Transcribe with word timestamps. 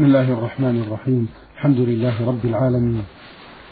بسم 0.00 0.08
الله 0.08 0.32
الرحمن 0.32 0.80
الرحيم. 0.80 1.28
الحمد 1.56 1.80
لله 1.80 2.26
رب 2.28 2.44
العالمين. 2.44 3.04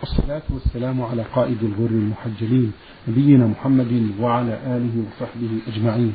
والصلاة 0.00 0.42
والسلام 0.50 1.02
على 1.02 1.22
قائد 1.34 1.62
الغر 1.62 1.90
المحجلين 1.90 2.72
نبينا 3.08 3.46
محمد 3.46 4.10
وعلى 4.20 4.58
آله 4.66 5.04
وصحبه 5.08 5.52
أجمعين. 5.68 6.12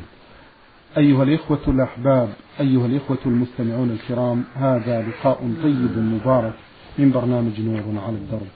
أيها 0.96 1.22
الإخوة 1.22 1.64
الأحباب 1.68 2.28
أيها 2.60 2.86
الإخوة 2.86 3.18
المستمعون 3.26 3.90
الكرام 3.90 4.44
هذا 4.54 5.02
لقاء 5.02 5.38
طيب 5.62 5.98
مبارك 5.98 6.54
من 6.98 7.10
برنامج 7.10 7.60
نور 7.60 8.04
على 8.06 8.16
الدرب. 8.16 8.48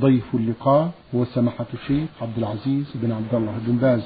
ضيف 0.00 0.34
اللقاء 0.34 0.90
هو 1.14 1.24
سماحة 1.24 1.66
الشيخ 1.74 2.08
عبد 2.22 2.38
العزيز 2.38 2.86
بن 2.94 3.12
عبد 3.12 3.34
الله 3.34 3.54
بن 3.66 3.76
باز 3.76 4.02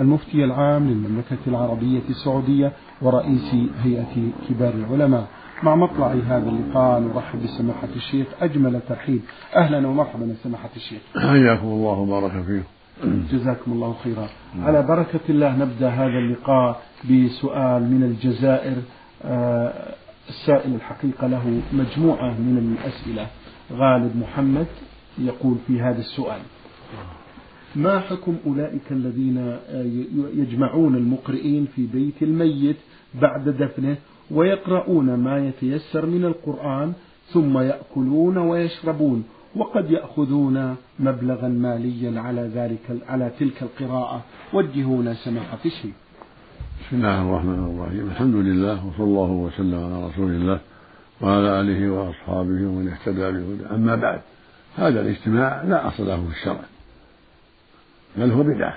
المفتي 0.00 0.44
العام 0.44 0.88
للمملكة 0.88 1.42
العربية 1.46 2.02
السعودية 2.10 2.72
ورئيس 3.02 3.54
هيئة 3.84 4.14
كبار 4.48 4.74
العلماء. 4.74 5.26
مع 5.62 5.74
مطلع 5.74 6.06
هذا 6.06 6.48
اللقاء 6.48 7.00
نرحب 7.00 7.42
بسماحة 7.42 7.88
الشيخ 7.96 8.26
أجمل 8.40 8.80
ترحيب. 8.88 9.20
أهلا 9.56 9.88
ومرحبا 9.88 10.34
سماحة 10.42 10.70
الشيخ. 10.76 11.00
حياكم 11.16 11.66
الله 11.66 11.98
وبارك 11.98 12.32
فيكم. 12.32 13.22
جزاكم 13.32 13.72
الله 13.72 13.96
خيرا. 14.04 14.28
على 14.62 14.82
بركة 14.82 15.20
الله 15.28 15.56
نبدأ 15.56 15.88
هذا 15.88 16.18
اللقاء 16.18 16.82
بسؤال 17.04 17.82
من 17.82 18.02
الجزائر. 18.02 18.76
آه، 19.24 19.94
السائل 20.28 20.74
الحقيقة 20.74 21.26
له 21.26 21.60
مجموعة 21.72 22.30
من 22.30 22.76
الأسئلة. 22.78 23.26
غالب 23.72 24.16
محمد 24.16 24.66
يقول 25.18 25.56
في 25.66 25.80
هذا 25.80 25.98
السؤال. 25.98 26.40
ما 27.76 28.00
حكم 28.00 28.36
أولئك 28.46 28.92
الذين 28.92 29.38
آه، 29.38 29.84
يجمعون 30.34 30.94
المقرئين 30.94 31.68
في 31.76 31.86
بيت 31.86 32.22
الميت 32.22 32.76
بعد 33.14 33.48
دفنه؟ 33.48 33.96
ويقرؤون 34.30 35.14
ما 35.14 35.38
يتيسر 35.38 36.06
من 36.06 36.24
القرآن 36.24 36.92
ثم 37.32 37.58
يأكلون 37.58 38.38
ويشربون 38.38 39.24
وقد 39.56 39.90
يأخذون 39.90 40.76
مبلغا 41.00 41.48
ماليا 41.48 42.20
على 42.20 42.50
ذلك 42.54 43.02
على 43.08 43.30
تلك 43.40 43.62
القراءة. 43.62 44.22
وجهونا 44.52 45.14
سماحة 45.14 45.58
الشيخ. 45.66 45.94
بسم 46.80 46.96
الله 46.96 47.22
الرحمن 47.22 47.60
الرحيم، 47.70 48.06
الحمد 48.10 48.34
لله 48.34 48.86
وصلى 48.86 49.04
الله 49.04 49.30
وسلم 49.30 49.84
على 49.84 50.06
رسول 50.06 50.30
الله 50.30 50.60
وعلى 51.20 51.60
آله 51.60 51.90
وأصحابه 51.90 52.66
ومن 52.66 52.88
اهتدى 52.88 53.30
بهداه، 53.30 53.74
أما 53.74 53.94
بعد 53.96 54.20
هذا 54.76 55.00
الاجتماع 55.00 55.62
لا 55.62 55.88
أصل 55.88 56.06
له 56.06 56.24
في 56.26 56.32
الشرع 56.36 56.64
بل 58.16 58.30
هو 58.30 58.42
بدعة. 58.42 58.76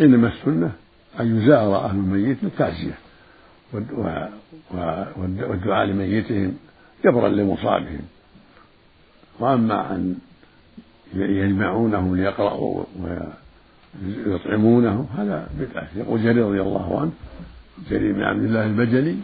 إنما 0.00 0.28
السنة 0.28 0.72
أن 1.20 1.36
يزار 1.36 1.84
أهل 1.84 1.96
الميت 1.96 2.44
للتعزية 2.44 2.98
والدعاء 5.48 5.86
لميتهم 5.86 6.56
جبرا 7.04 7.28
لمصابهم. 7.28 8.00
وأما 9.40 9.94
أن 9.94 10.18
يجمعونهم 11.14 12.16
ليقرأوا 12.16 12.84
ويطعمونه 14.26 15.08
هذا 15.18 15.48
بدعة. 15.58 15.88
يقول 15.96 16.22
جرير 16.22 16.46
رضي 16.46 16.60
الله 16.60 17.00
عنه 17.00 17.12
جرير 17.90 18.12
بن 18.12 18.22
عبد 18.22 18.44
الله 18.44 18.66
البجلي 18.66 19.16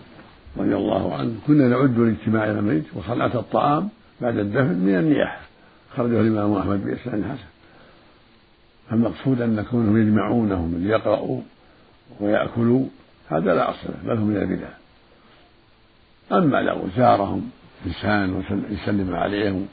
رضي 0.57 0.77
الله 0.77 1.15
عنه 1.15 1.35
كنا 1.47 1.69
نعد 1.69 1.99
الاجتماع 1.99 2.45
إلى 2.45 2.59
الميت 2.59 2.85
وصنعة 2.95 3.35
الطعام 3.35 3.89
بعد 4.21 4.39
الدفن 4.39 4.79
من 4.79 4.95
النياحة 4.95 5.41
خرجه 5.97 6.21
الإمام 6.21 6.53
أحمد 6.53 6.85
بإسناد 6.85 7.25
حسن. 7.25 7.45
المقصود 8.93 9.41
أن 9.41 9.65
كونهم 9.71 9.97
يجمعونهم 9.97 10.75
ليقرأوا 10.79 11.41
ويأكلوا 12.21 12.87
هذا 13.29 13.55
لا 13.55 13.71
أصل 13.71 13.89
له 13.89 14.15
بل 14.15 14.19
هو 14.19 14.25
من 14.25 14.37
البدع. 14.37 14.69
أما 16.33 16.57
لو 16.57 16.79
زارهم 16.97 17.51
إنسان 17.87 18.35
ويسلم 18.35 19.15
عليهم 19.15 19.67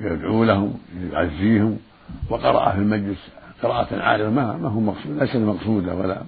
يدعو 0.00 0.44
لهم 0.44 0.78
يعزيهم 1.12 1.78
وقرأ 2.30 2.72
في 2.72 2.78
المجلس 2.78 3.28
قراءة 3.62 4.02
عارضة 4.02 4.30
ما 4.30 4.56
ما 4.56 4.68
هو 4.68 4.80
مقصود 4.80 5.22
ليس 5.22 5.36
المقصودة 5.36 5.94
ولا 5.94 6.22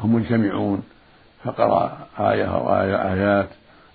هم 0.00 0.14
مجتمعون 0.14 0.82
فقرأ 1.44 2.06
آية 2.18 2.44
أو 2.44 2.82
آية 2.82 3.12
آيات 3.12 3.48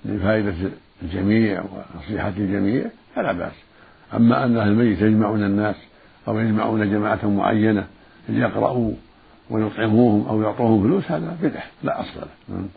لفائدة 0.05 0.53
الجميع 1.01 1.63
ونصيحة 1.63 2.29
الجميع 2.29 2.85
فلا 3.15 3.31
بأس 3.31 3.53
أما 4.13 4.45
أن 4.45 4.57
أهل 4.57 4.71
الميت 4.71 5.01
يجمعون 5.01 5.43
الناس 5.43 5.75
أو 6.27 6.39
يجمعون 6.39 6.91
جماعة 6.91 7.25
معينة 7.25 7.87
ليقرأوا 8.29 8.93
ويطعموهم 9.49 10.27
أو 10.27 10.41
يعطوهم 10.41 10.83
فلوس 10.83 11.11
هذا 11.11 11.37
بدعة 11.41 11.63
لا 11.83 12.01
أصل 12.01 12.19
له. 12.49 12.67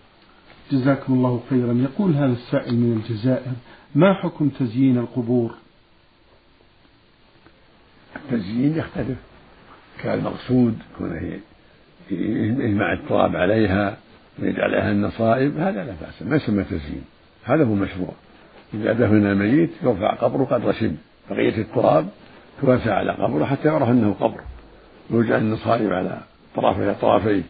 جزاكم 0.73 1.13
الله 1.13 1.43
خيرا. 1.51 1.73
يقول 1.73 2.15
هذا 2.15 2.33
السائل 2.33 2.75
من 2.75 2.93
الجزائر 2.93 3.53
ما 3.95 4.15
حكم 4.15 4.49
تزيين 4.49 4.99
القبور؟ 4.99 5.55
التزيين 8.17 8.77
يختلف. 8.77 9.19
كان 10.03 10.19
المقصود 10.19 10.79
كونه 10.99 11.41
يجمع 12.11 12.93
التراب 12.93 13.37
عليها 13.37 13.97
ويجعل 14.39 14.75
عليها 14.75 14.93
النصائب 14.93 15.59
هذا 15.59 15.85
لا 15.85 15.95
بأس. 16.01 16.23
ما 16.23 16.37
يسمى 16.37 16.65
تزيين؟ 16.65 17.05
هذا 17.45 17.65
هو 17.65 17.75
المشروع 17.75 18.13
إذا 18.75 18.93
دفن 18.93 19.27
الميت 19.27 19.71
يرفع 19.83 20.15
قبره 20.15 20.45
قدر 20.45 20.73
شبر 20.73 20.95
بقية 21.31 21.59
التراب 21.59 22.09
توسع 22.61 22.95
على 22.95 23.13
قبره 23.13 23.45
حتى 23.45 23.69
يعرف 23.69 23.89
أنه 23.89 24.13
قبر. 24.21 24.41
ويجعل 25.11 25.41
النصائب 25.41 25.93
على 25.93 26.21
طرفي 26.57 26.95
طرفيه. 26.95 27.43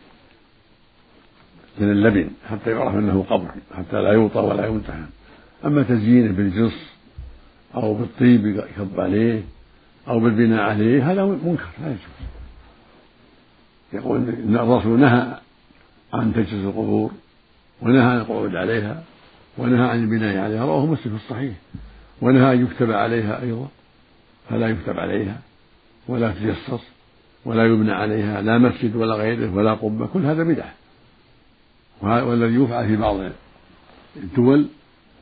من 1.78 1.90
اللبن 1.90 2.30
حتى 2.50 2.70
يعرف 2.70 2.94
أنه 2.94 3.24
قبر 3.30 3.50
حتى 3.76 4.02
لا 4.02 4.12
يوطى 4.12 4.38
ولا 4.38 4.66
يمتحن 4.66 5.06
أما 5.64 5.82
تزيينه 5.82 6.32
بالجص 6.32 6.94
أو 7.74 7.94
بالطيب 7.94 8.46
يكب 8.46 9.00
عليه 9.00 9.42
أو 10.08 10.20
بالبناء 10.20 10.62
عليه 10.62 11.12
هذا 11.12 11.24
منكر 11.24 11.68
لا 11.82 11.86
يجوز. 11.86 12.28
يقول 13.92 14.16
إن 14.16 14.56
الرسول 14.56 15.00
نهى 15.00 15.38
عن 16.12 16.34
تجسس 16.34 16.52
القبور 16.52 17.12
ونهى 17.82 18.02
عن 18.02 18.16
القعود 18.16 18.56
عليها 18.56 19.02
ونهى 19.58 19.88
عن 19.88 19.98
البناء 19.98 20.38
عليها 20.38 20.64
رواه 20.64 20.86
مسلم 20.86 21.18
في 21.18 21.24
الصحيح. 21.24 21.54
ونهى 22.22 22.52
أن 22.52 22.62
يكتب 22.62 22.90
عليها 22.90 23.42
أيضا 23.42 23.68
فلا 24.50 24.68
يكتب 24.68 24.98
عليها 24.98 25.40
ولا 26.08 26.30
تجسس 26.32 26.84
ولا 27.44 27.66
يبنى 27.66 27.92
عليها 27.92 28.42
لا 28.42 28.58
مسجد 28.58 28.96
ولا 28.96 29.14
غيره 29.14 29.54
ولا 29.54 29.74
قبة 29.74 30.06
كل 30.06 30.24
هذا 30.24 30.42
بدعة. 30.42 30.72
والذي 32.02 32.54
يفعل 32.54 32.86
في 32.86 32.96
بعض 32.96 33.16
الدول 34.16 34.66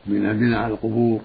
من 0.07 0.27
البناء 0.27 0.61
على 0.61 0.73
القبور 0.73 1.21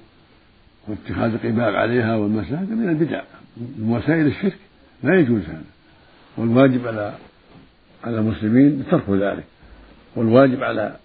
واتخاذ 0.88 1.34
القباب 1.34 1.76
عليها 1.76 2.16
والمساجد 2.16 2.72
من 2.72 2.90
البدع. 2.90 3.22
من 3.58 3.90
وسائل 3.90 4.28
الشرك 4.28 4.58
لا 5.04 5.20
يجوز 5.20 5.42
هذا. 5.42 5.64
والواجب 6.38 6.88
على 6.88 7.14
على 8.04 8.20
المسلمين 8.20 8.84
ترك 8.92 9.10
ذلك. 9.10 9.44
والواجب 10.16 10.64
على 10.64 10.96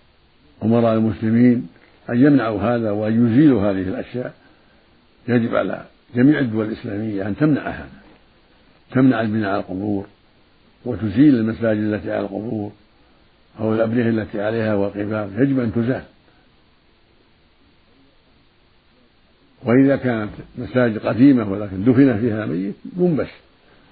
أمراء 0.63 0.95
المسلمين 0.95 1.69
أن 2.11 2.27
يمنعوا 2.27 2.61
هذا 2.61 2.91
وأن 2.91 3.27
يزيلوا 3.27 3.71
هذه 3.71 3.89
الأشياء. 3.89 4.35
يجب 5.29 5.55
على 5.55 5.85
جميع 6.15 6.39
الدول 6.39 6.67
الإسلامية 6.67 7.29
أن 7.29 7.37
تمنع 7.37 7.69
هذا. 7.69 7.89
تمنع 8.91 9.21
البناء 9.21 9.51
على 9.51 9.61
القبور 9.61 10.07
وتزيل 10.85 11.35
المساجد 11.35 11.81
التي 11.81 12.13
على 12.13 12.21
القبور. 12.21 12.73
أو 13.61 13.75
الأبنية 13.75 14.09
التي 14.09 14.41
عليها 14.41 14.75
والقباب 14.75 15.33
يجب 15.39 15.61
أن 15.61 15.73
تزال. 15.75 16.03
وإذا 19.65 19.97
كانت 19.97 20.31
مساجد 20.59 20.99
قديمة 20.99 21.53
ولكن 21.53 21.85
دفن 21.85 22.21
فيها 22.21 22.47
ميت 22.47 22.75
ينبش. 22.97 23.29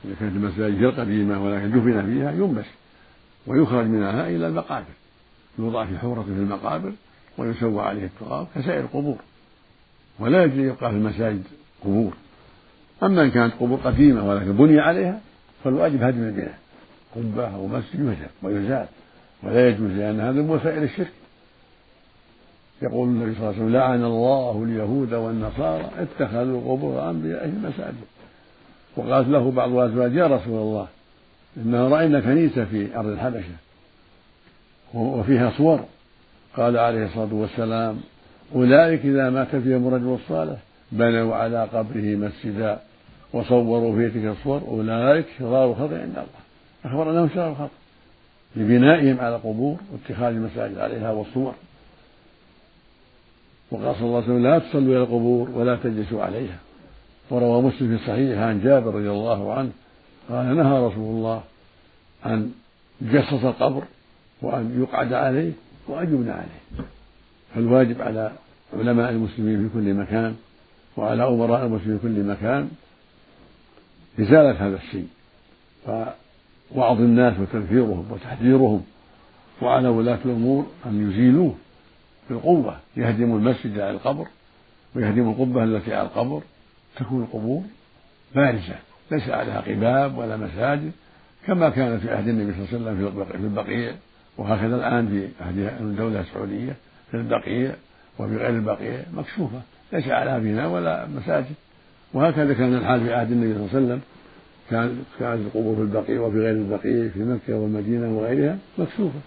إذا 0.05 0.15
كانت 0.21 0.37
المساجد 0.37 0.77
غير 0.77 0.91
قديمة 0.91 1.45
ولكن 1.45 1.71
دفن 1.71 2.07
فيها 2.07 2.33
ينبش. 2.33 2.67
ويخرج 3.47 3.87
منها 3.87 4.29
إلى 4.29 4.47
المقابر. 4.47 4.93
يوضع 5.59 5.87
في 5.87 5.99
حفرة 5.99 6.23
في 6.23 6.31
المقابر 6.31 6.93
ويسوى 7.39 7.83
عليه 7.83 8.05
التراب 8.05 8.47
كسائر 8.55 8.81
القبور. 8.81 9.17
ولا 10.19 10.45
يجري 10.45 10.63
يبقى 10.63 10.91
في 10.91 10.97
المساجد 10.97 11.43
قبور. 11.85 12.13
أما 13.03 13.23
إن 13.23 13.31
كانت 13.31 13.55
قبور 13.55 13.79
قديمة 13.79 14.29
ولكن 14.29 14.53
بني 14.53 14.81
عليها 14.81 15.21
فالواجب 15.65 16.03
هدم 16.03 16.23
البناء 16.23 16.59
قبة 17.17 17.55
أو 17.55 17.67
مسجد 17.67 18.01
يهدم 18.01 18.27
ويزال. 18.43 18.87
ولا 19.43 19.69
يجوز 19.69 19.91
لأن 19.91 20.21
هذا 20.21 20.33
من 20.33 20.51
وسائل 20.51 20.83
الشرك. 20.83 21.13
يقول 22.83 23.09
النبي 23.09 23.35
صلى 23.35 23.41
الله 23.41 23.49
عليه 23.49 23.59
وسلم 23.59 23.73
لعن 23.73 24.05
الله 24.05 24.65
اليهود 24.65 25.15
والنصارى 25.15 25.91
اتخذوا 25.99 26.61
قبور 26.61 27.11
أنبيائهم 27.11 27.63
مساجد. 27.65 27.95
وقالت 28.97 29.29
له 29.29 29.51
بعض 29.51 29.73
الأزواج 29.73 30.15
يا 30.15 30.27
رسول 30.27 30.59
الله 30.59 30.87
إنها 31.57 31.89
رأينا 31.89 32.21
كنيسة 32.21 32.65
في 32.65 32.97
أرض 32.97 33.07
الحبشة 33.07 33.57
وفيها 34.95 35.53
صور. 35.57 35.85
قال 36.57 36.77
عليه 36.77 37.07
الصلاة 37.07 37.35
والسلام 37.35 38.01
أولئك 38.55 39.01
إذا 39.05 39.31
مات 39.31 39.57
فيهم 39.57 39.89
الرجل 39.89 40.19
الصالح 40.23 40.59
بنوا 40.93 41.35
على 41.35 41.65
قبره 41.65 42.17
مسجدا 42.17 42.79
وصوروا 43.33 43.97
فيه 43.97 44.09
تلك 44.09 44.37
الصور 44.39 44.63
أولئك 44.69 45.27
شرار 45.39 45.71
الخلق 45.71 45.93
عند 45.93 46.19
الله. 46.19 46.41
أخبر 46.85 47.11
أنهم 47.11 47.29
شرار 47.35 47.51
الخلق. 47.51 47.71
لبنائهم 48.57 49.21
على 49.21 49.37
القبور 49.37 49.77
واتخاذ 49.93 50.35
المساجد 50.35 50.79
عليها 50.79 51.11
والصور. 51.11 51.55
وقال 53.71 53.95
صلى 53.95 54.05
الله 54.05 54.17
عليه 54.17 54.25
وسلم 54.25 54.43
لا 54.43 54.59
تصلوا 54.59 54.95
إلى 54.95 55.03
القبور 55.03 55.51
ولا 55.51 55.77
تجلسوا 55.77 56.23
عليها. 56.23 56.59
وروى 57.31 57.63
مسلم 57.63 57.97
في 57.97 58.03
الصحيح 58.03 58.39
عن 58.39 58.61
جابر 58.61 58.95
رضي 58.95 59.11
الله 59.11 59.53
عنه 59.53 59.71
قال 60.29 60.57
نهى 60.57 60.87
رسول 60.87 61.17
الله 61.17 61.43
أن 62.27 62.53
يجسس 63.01 63.45
القبر 63.45 63.85
وأن 64.43 64.83
يقعد 64.83 65.13
عليه 65.13 65.53
وأن 65.89 66.15
يبنى 66.15 66.31
عليه. 66.31 66.85
فالواجب 67.55 68.03
على 68.03 68.33
علماء 68.79 69.11
المسلمين 69.11 69.69
في 69.69 69.75
كل 69.75 69.95
مكان 69.95 70.37
وعلى 70.97 71.29
أمراء 71.29 71.67
المسلمين 71.67 71.99
في 71.99 72.03
كل 72.03 72.25
مكان 72.25 72.71
إزالة 74.21 74.67
هذا 74.67 74.77
الشيء. 74.77 75.09
ووعظ 76.75 77.01
الناس 77.01 77.35
وتنفيرهم 77.41 78.07
وتحذيرهم. 78.11 78.83
وعلى 79.63 79.89
ولاة 79.89 80.19
الأمور 80.25 80.67
أن 80.87 81.11
يزيلوه 81.11 81.55
بالقوة. 82.31 82.77
يهدموا 82.97 83.39
المسجد 83.39 83.79
على 83.79 83.91
القبر 83.91 84.27
ويهدموا 84.95 85.33
القبة 85.33 85.65
التي 85.65 85.95
على 85.95 86.07
القبر. 86.07 86.43
تكون 86.97 87.23
القبور 87.23 87.63
بارزة. 88.35 88.75
ليس 89.11 89.29
عليها 89.29 89.61
قباب 89.61 90.19
ولا 90.19 90.37
مساجد 90.37 90.93
كما 91.47 91.69
كان 91.69 91.99
في 91.99 92.11
عهد 92.11 92.29
النبي 92.29 92.53
صلى 92.53 92.79
الله 92.79 92.91
عليه 92.91 93.05
وسلم 93.05 93.25
في 93.25 93.37
البقيع. 93.37 93.93
وهكذا 94.39 94.77
الآن 94.77 95.09
في 95.09 95.45
عهد 95.45 95.59
الدولة 95.81 96.21
السعودية 96.21 96.77
في 97.11 97.17
البقيع 97.17 97.75
وفي 98.19 98.37
غير 98.37 98.51
البقيع. 98.51 99.01
مكشوفة. 99.15 99.61
ليس 99.93 100.09
عليها 100.09 100.39
بناء 100.39 100.69
ولا 100.69 101.07
مساجد. 101.07 101.55
وهكذا 102.15 102.55
كان 102.55 102.75
الحال 102.75 103.01
في 103.01 103.15
عهد 103.15 103.33
النبي 103.33 103.55
صلى 103.55 103.63
الله 103.63 103.77
عليه 103.77 103.87
وسلم 103.87 104.01
كانت 104.71 104.93
القبور 105.23 105.77
في 105.77 105.83
البقيع 105.83 106.21
وفي 106.21 106.39
غير 106.39 106.51
البقيع 106.51 107.09
في 107.09 107.25
مكة 107.25 107.59
والمدينة 107.59 108.19
وغيرها 108.19 108.59
مكشوفة 108.79 109.21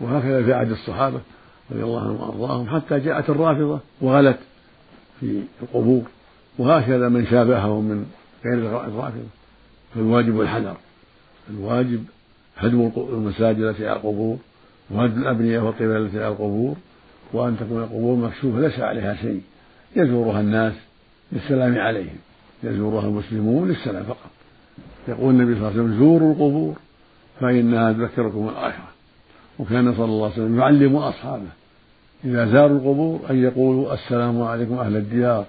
وهكذا 0.00 0.42
في 0.42 0.52
عهد 0.52 0.70
الصحابة 0.70 1.20
رضي 1.70 1.82
الله 1.82 2.00
عنهم 2.00 2.20
وأرضاهم 2.20 2.66
حتى 2.68 2.98
جاءت 2.98 3.30
الرافضة 3.30 3.80
وغلت 4.00 4.38
في 5.20 5.42
القبور. 5.62 6.02
وهكذا 6.58 7.08
من 7.08 7.26
شابههم 7.26 7.84
من 7.84 8.06
غير 8.44 8.58
الرافضة 8.58 9.12
فالواجب 9.94 10.40
الحذر. 10.40 10.76
الواجب 11.50 12.04
هدم 12.56 12.92
المساجد 12.96 13.60
التي 13.60 13.88
على 13.88 13.96
القبور 13.96 14.36
وهدم 14.90 15.22
الأبنية 15.22 15.60
والقبل 15.60 15.96
التي 15.96 16.18
على 16.18 16.28
القبور. 16.28 16.76
وأن 17.32 17.56
تكون 17.60 17.82
القبور 17.82 18.16
مكشوفة 18.16 18.60
ليس 18.60 18.80
عليها 18.80 19.14
شيء. 19.14 19.42
يزورها 19.96 20.40
الناس 20.40 20.72
للسلام 21.32 21.78
عليهم. 21.78 22.18
يزورها 22.62 23.06
المسلمون 23.06 23.68
للسلام 23.68 24.04
فقط. 24.04 24.35
يقول 25.08 25.34
النبي 25.34 25.54
صلى 25.54 25.68
الله 25.68 25.72
عليه 25.72 25.82
وسلم 25.82 25.98
زوروا 25.98 26.32
القبور 26.32 26.74
فإنها 27.40 27.92
تذكركم 27.92 28.48
الآخرة 28.48 28.88
وكان 29.58 29.94
صلى 29.94 30.04
الله 30.04 30.24
عليه 30.24 30.34
وسلم 30.34 30.58
يعلم 30.58 30.96
أصحابه. 30.96 31.48
إذا 32.24 32.46
زاروا 32.52 32.76
القبور 32.78 33.20
أن 33.30 33.42
يقولوا 33.42 33.94
السلام 33.94 34.42
عليكم 34.42 34.78
أهل 34.78 34.96
الديار 34.96 35.44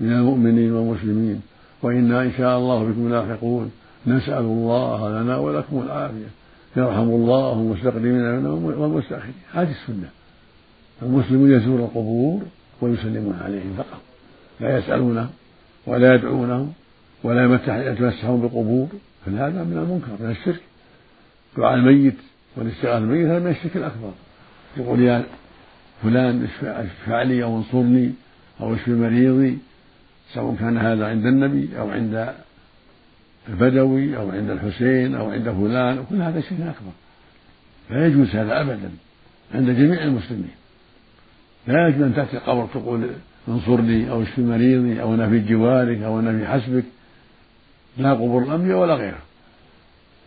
من 0.00 0.12
المؤمنين 0.12 0.72
والمسلمين 0.72 1.42
وإنا 1.82 2.22
إن 2.22 2.32
شاء 2.38 2.58
الله 2.58 2.84
بكم 2.84 3.08
لاحقون. 3.08 3.72
نسأل 4.06 4.38
الله 4.38 5.20
لنا 5.22 5.36
ولكم 5.36 5.82
العافية. 5.82 6.30
يرحم 6.76 7.08
الله 7.08 7.52
المستقدمين 7.52 8.46
والمستأخرين. 8.46 9.34
هذه 9.52 9.70
السنة. 9.70 10.08
المسلمون 11.02 11.52
يزور 11.52 11.78
القبور 11.78 12.40
ويسلمون 12.80 13.38
عليهم 13.44 13.74
فقط. 13.78 14.00
لا 14.60 14.78
يسألونهم 14.78 15.30
ولا 15.86 16.14
يدعونهم. 16.14 16.72
ولا 17.24 17.54
يتمسحون 17.92 18.40
بالقبور. 18.40 18.88
فهذا 19.26 19.64
من 19.64 19.76
المنكر 19.76 20.24
من 20.24 20.30
الشرك. 20.30 20.60
دعاء 21.56 21.74
الميت 21.74 22.16
والاستغاثة 22.56 23.00
بالميت 23.00 23.26
هذا 23.26 23.38
من 23.38 23.50
الشرك 23.50 23.76
الأكبر. 23.76 24.12
يقول 24.76 25.00
يا 25.00 25.24
فلان 26.02 26.48
اشفع 26.62 27.22
لي 27.22 27.42
أو 27.42 27.56
انصرني 27.56 28.12
أو 28.60 28.74
اشفي 28.74 28.90
مريضي؟ 28.90 29.58
سواء 30.34 30.56
كان 30.60 30.78
هذا 30.78 31.06
عند 31.06 31.26
النبي 31.26 31.68
أو 31.78 31.90
عند 31.90 32.34
البدوي 33.48 34.16
أو 34.16 34.30
عند 34.30 34.50
الحسين 34.50 35.14
أو 35.14 35.30
عند 35.30 35.50
فلان. 35.50 36.04
كل 36.10 36.22
هذا 36.22 36.40
شرك 36.40 36.60
أكبر. 36.60 36.92
لا 37.90 38.06
يجوز 38.06 38.36
هذا 38.36 38.60
أبدا 38.60 38.90
عند 39.54 39.70
جميع 39.70 40.02
المسلمين. 40.02 40.54
لا 41.66 41.88
يجوز 41.88 42.02
أن 42.02 42.14
تأتي 42.14 42.36
القبر 42.36 42.66
تقول 42.74 43.10
انصرني 43.48 44.10
أو 44.10 44.22
اشفي 44.22 44.40
مريضي 44.40 45.02
أو 45.02 45.14
أنا 45.14 45.28
في 45.28 45.38
جوارك 45.40 46.02
أو 46.02 46.20
أنا 46.20 46.38
في 46.38 46.46
حسبك. 46.46 46.84
لا 47.96 48.12
قبور 48.12 48.42
الأنبياء 48.42 48.78
ولا 48.78 48.94
غيره. 48.94 49.18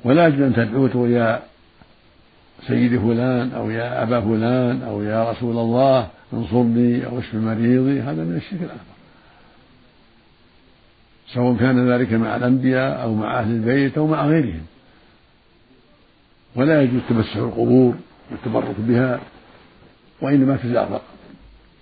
ولا 0.03 0.27
يجوز 0.27 0.41
أن 0.41 0.53
تدعو 0.53 0.87
تقول 0.87 1.11
يا 1.11 1.43
سيدي 2.67 2.99
فلان 2.99 3.51
أو 3.51 3.69
يا 3.69 4.03
أبا 4.03 4.21
فلان 4.21 4.81
أو 4.83 5.03
يا 5.03 5.31
رسول 5.31 5.57
الله 5.57 6.07
انصرني 6.33 7.05
أو 7.05 7.19
اشف 7.19 7.35
مريضي. 7.35 8.01
هذا 8.01 8.23
من 8.23 8.35
الشرك 8.35 8.59
الأكبر. 8.61 8.95
سواء 11.27 11.57
كان 11.57 11.89
ذلك 11.89 12.13
مع 12.13 12.35
الأنبياء 12.35 13.01
أو 13.01 13.13
مع 13.13 13.39
أهل 13.39 13.51
البيت 13.51 13.97
أو 13.97 14.07
مع 14.07 14.25
غيرهم. 14.25 14.65
ولا 16.55 16.81
يجوز 16.81 17.01
تمسح 17.09 17.35
القبور 17.35 17.95
والتبرك 18.31 18.75
بها 18.77 19.19
وإنما 20.21 20.57
تزار 20.57 20.85
فقط. 20.85 21.01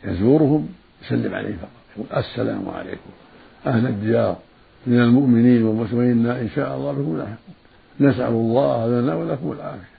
يزورهم 0.06 0.70
يسلم 1.06 1.34
عليهم 1.34 1.58
فقط. 1.58 1.70
يقول 1.98 2.24
السلام 2.24 2.70
عليكم. 2.70 3.10
أهل 3.68 3.88
الديار. 3.88 4.38
من 4.88 5.00
المؤمنين 5.00 5.64
والمسلمين 5.64 6.26
إن 6.26 6.50
شاء 6.56 6.78
الله 6.78 6.92
بكم 6.92 7.18
لاحقون 7.18 7.38
نسأل 8.00 8.34
الله 8.34 8.88
لنا 8.88 9.16
ولكم 9.16 9.52
العافية. 9.52 9.94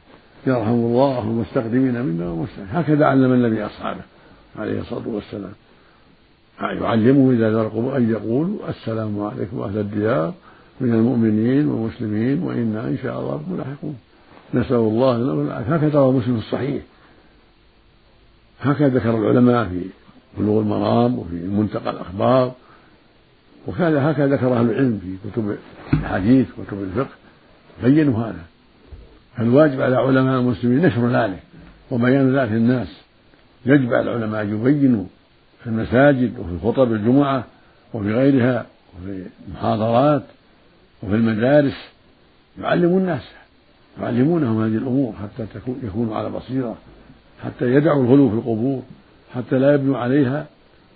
يرحم 0.47 0.71
الله 0.71 1.23
المستقدمين 1.23 2.03
منا 2.03 2.29
والمستقدمين. 2.29 2.69
هكذا 2.71 3.05
علم 3.07 3.33
النبي 3.33 3.67
أصحابه 3.67 4.01
عليه 4.57 4.81
الصلاة 4.81 5.09
والسلام. 5.09 5.53
يعلمه 6.61 7.33
إذا 7.33 7.51
ذرقوا 7.51 7.97
أن 7.97 8.11
يقولوا 8.11 8.69
السلام 8.69 9.21
عليكم 9.21 9.61
أهل 9.61 9.79
الديار 9.79 10.35
من 10.81 10.95
المؤمنين 10.95 11.69
والمسلمين 11.69 12.43
وإنا 12.43 12.89
إن 12.89 12.99
شاء 13.03 13.21
الله 13.21 13.37
بكم 13.37 13.57
لاحقون 13.57 13.97
نسأل 14.55 14.77
الله 14.77 15.19
لنا 15.19 15.33
والعافية 15.33 15.75
هكذا 15.75 15.99
روى 15.99 16.13
مسلم 16.13 16.37
الصحيح. 16.37 16.83
هكذا 18.61 18.89
ذكر 18.89 19.19
العلماء 19.19 19.65
في 19.65 19.85
بلوغ 20.39 20.61
المرام 20.61 21.19
وفي 21.19 21.35
منتقى 21.35 21.91
الأخبار. 21.91 22.53
وكذا 23.67 24.11
هكذا 24.11 24.27
ذكر 24.27 24.57
أهل 24.57 24.71
العلم 24.71 25.01
في 25.03 25.31
كتب 25.31 25.57
الحديث 25.93 26.47
وكتب 26.59 26.83
الفقه 26.83 27.15
بينوا 27.83 28.25
هذا. 28.25 28.45
فالواجب 29.37 29.81
على 29.81 29.97
علماء 29.97 30.41
المسلمين 30.41 30.87
نشر 30.87 31.09
ذلك 31.09 31.43
وبيان 31.91 32.37
ذلك 32.37 32.53
للناس 32.53 32.89
يجب 33.67 33.95
على 33.95 34.13
العلماء 34.13 34.43
أن 34.43 34.55
يبينوا 34.55 35.05
في 35.63 35.67
المساجد 35.67 36.39
وفي 36.39 36.67
خطب 36.67 36.93
الجمعة 36.93 37.45
وفي 37.95 38.13
غيرها 38.13 38.67
وفي 38.97 39.27
المحاضرات 39.49 40.23
وفي 41.03 41.15
المدارس. 41.15 41.77
يعلموا 42.61 43.01
الناس 43.01 43.23
يعلمونهم 44.01 44.63
هذه 44.63 44.77
الأمور 44.77 45.15
حتى 45.23 45.47
يكونوا 45.83 46.17
على 46.17 46.31
بصيرة 46.31 46.77
حتى 47.45 47.65
يدعوا 47.75 48.05
الغلو 48.05 48.29
في 48.29 48.35
القبور 48.35 48.83
حتى 49.35 49.59
لا 49.59 49.75
يبنوا 49.75 49.99
عليها 49.99 50.47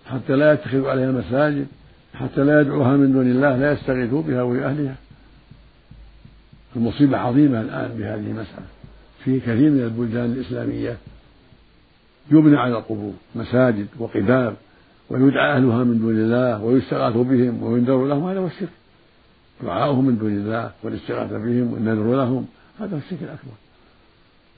حتى 0.06 0.32
لا 0.32 0.52
يتخذوا 0.52 0.90
عليها 0.90 1.12
مساجد 1.12 1.66
حتى 2.18 2.44
لا 2.44 2.60
يدعوها 2.60 2.96
من 2.96 3.12
دون 3.12 3.30
الله 3.30 3.56
لا 3.56 3.72
يستغيثوا 3.72 4.22
بها 4.22 4.42
وبأهلها 4.42 4.94
المصيبة 6.76 7.18
عظيمة 7.18 7.60
الآن 7.60 7.98
بهذه 7.98 8.30
المسألة. 8.30 8.66
في 9.24 9.40
كثير 9.40 9.70
من 9.70 9.82
البلدان 9.82 10.24
الإسلامية 10.24 10.96
يبنى 12.30 12.56
على 12.56 12.78
القبور 12.78 13.12
مساجد 13.34 13.86
وقباب 13.98 14.56
ويدعى 15.10 15.56
أهلها 15.56 15.84
من 15.84 15.98
دون 15.98 16.14
الله 16.14 16.62
ويستغاث 16.62 17.14
بهم 17.16 17.62
وينذر 17.62 18.06
لهم 18.06 18.28
هذا 18.28 18.40
هو 18.40 18.46
الشرك. 18.46 18.68
دعاؤهم 19.62 20.04
من 20.04 20.18
دون 20.18 20.32
الله 20.32 20.70
والاستغاثة 20.82 21.38
بهم 21.38 21.72
والنذر 21.72 22.16
لهم 22.16 22.46
هذا 22.80 22.94
هو 22.94 22.98
الشرك 22.98 23.22
الأكبر. 23.22 23.52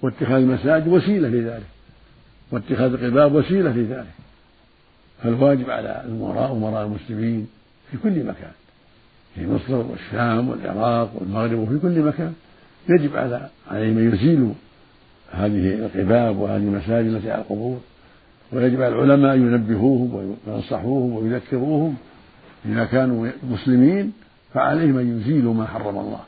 واتخاذ 0.02 0.42
المساجد 0.42 0.88
وسيلة 0.88 1.28
لذلك. 1.28 1.66
واتخاذ 2.50 2.92
القباب 2.92 3.34
وسيلة 3.34 3.70
لذلك. 3.70 4.19
فالواجب 5.22 5.70
على 5.70 6.02
الأمراء 6.06 6.52
أمراء 6.52 6.86
المسلمين 6.86 7.48
في 7.90 7.96
كل 7.96 8.24
مكان 8.24 8.52
في 9.34 9.46
مصر 9.46 9.74
والشام 9.74 10.48
والعراق 10.48 11.10
والمغرب 11.14 11.58
وفي 11.58 11.78
كل 11.78 12.02
مكان 12.02 12.34
يجب 12.88 13.16
على 13.16 13.48
عليهم 13.70 13.98
أن 13.98 14.14
يزيلوا 14.14 14.52
هذه 15.30 15.74
القباب 15.74 16.38
وهذه 16.38 16.56
المساجد 16.56 17.06
التي 17.06 17.30
على 17.30 17.42
القبور 17.42 17.80
ويجب 18.52 18.82
على 18.82 18.94
العلماء 18.94 19.34
أن 19.34 19.40
ينبهوهم 19.40 20.36
وينصحوهم 20.46 21.12
ويذكروهم. 21.12 21.96
إذا 22.66 22.84
كانوا 22.84 23.28
مسلمين 23.50 24.12
فعليهم 24.54 24.98
أن 24.98 25.20
يزيلوا 25.20 25.54
ما 25.54 25.66
حرم 25.66 25.98
الله. 25.98 26.20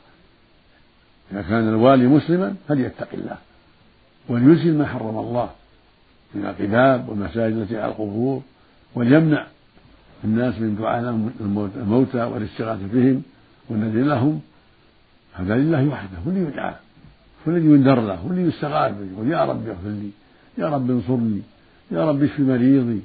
إذا 1.31 1.41
كان 1.41 1.69
الوالي 1.69 2.07
مسلما 2.07 2.55
فليتق 2.67 3.07
الله 3.13 3.37
وليزيل 4.29 4.77
ما 4.77 4.85
حرم 4.85 5.17
الله 5.17 5.49
من 6.35 6.45
القباب 6.45 7.09
والمساجد 7.09 7.57
التي 7.57 7.77
على 7.77 7.91
القبور. 7.91 8.41
وليمنع 8.95 9.45
الناس 10.23 10.59
من 10.59 10.75
دعاء 10.75 10.99
الموتى 11.75 12.23
والاستغاثة 12.23 12.87
بهم 12.93 13.21
والنذر 13.69 14.03
لهم. 14.03 14.41
هذا 15.33 15.55
لله 15.55 15.87
وحده 15.87 16.17
هو 16.27 16.29
اللي 16.29 16.41
يدعى 16.41 16.73
هو 17.47 17.51
الذي 17.51 17.65
ينذر 17.65 18.01
له 18.01 18.15
هو 18.15 18.31
الذي 18.31 18.41
يستغاث 18.41 18.91
به 18.91 19.05
يقول 19.13 19.27
يا 19.31 19.45
رب 19.45 19.67
اغفر 19.67 19.89
لي 19.89 20.09
يا 20.57 20.69
رب 20.69 20.91
انصرني 20.91 21.41
يا 21.91 22.09
رب 22.09 22.23
اشف 22.23 22.39
مريضي 22.39 23.01